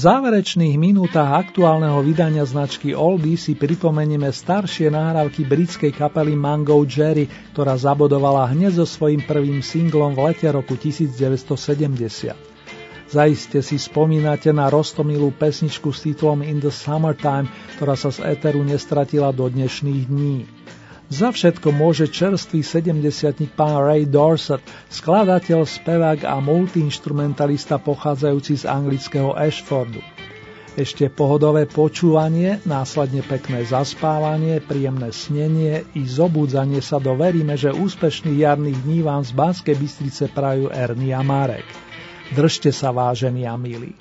záverečných 0.00 0.80
minútach 0.80 1.28
aktuálneho 1.36 2.00
vydania 2.00 2.48
značky 2.48 2.96
Oldie 2.96 3.36
si 3.36 3.52
pripomenieme 3.52 4.32
staršie 4.32 4.88
nahrávky 4.88 5.44
britskej 5.44 5.92
kapely 5.92 6.32
Mango 6.32 6.80
Jerry, 6.88 7.28
ktorá 7.52 7.76
zabodovala 7.76 8.48
hneď 8.48 8.80
so 8.80 8.88
svojím 8.88 9.28
prvým 9.28 9.60
singlom 9.60 10.16
v 10.16 10.32
lete 10.32 10.48
roku 10.48 10.80
1970. 10.80 12.32
Zaiste 13.12 13.60
si 13.60 13.76
spomínate 13.76 14.48
na 14.56 14.72
rostomilú 14.72 15.36
pesničku 15.36 15.92
s 15.92 16.08
titulom 16.08 16.40
In 16.48 16.64
the 16.64 16.72
Summertime, 16.72 17.52
ktorá 17.76 17.92
sa 17.92 18.08
z 18.08 18.24
éteru 18.24 18.64
nestratila 18.64 19.36
do 19.36 19.52
dnešných 19.52 20.08
dní. 20.08 20.48
Za 21.10 21.34
všetko 21.34 21.74
môže 21.74 22.06
čerstvý 22.06 22.62
70 22.62 23.50
pán 23.58 23.82
Ray 23.82 24.06
Dorset, 24.06 24.62
skladateľ, 24.94 25.66
spevák 25.66 26.22
a 26.22 26.38
multiinstrumentalista 26.38 27.82
pochádzajúci 27.82 28.62
z 28.62 28.64
anglického 28.70 29.34
Ashfordu. 29.34 29.98
Ešte 30.78 31.10
pohodové 31.10 31.66
počúvanie, 31.66 32.62
následne 32.62 33.26
pekné 33.26 33.66
zaspávanie, 33.66 34.62
príjemné 34.62 35.10
snenie 35.10 35.82
i 35.98 36.06
zobudzanie 36.06 36.78
sa 36.78 37.02
do 37.02 37.18
veríme, 37.18 37.58
že 37.58 37.74
úspešných 37.74 38.46
jarných 38.46 38.78
dní 38.86 39.02
vám 39.02 39.26
z 39.26 39.34
Banskej 39.34 39.76
Bystrice 39.82 40.30
prajú 40.30 40.70
Ernie 40.70 41.10
a 41.10 41.26
Marek. 41.26 41.66
Držte 42.38 42.70
sa 42.70 42.94
vážení 42.94 43.50
a 43.50 43.58
milí. 43.58 43.98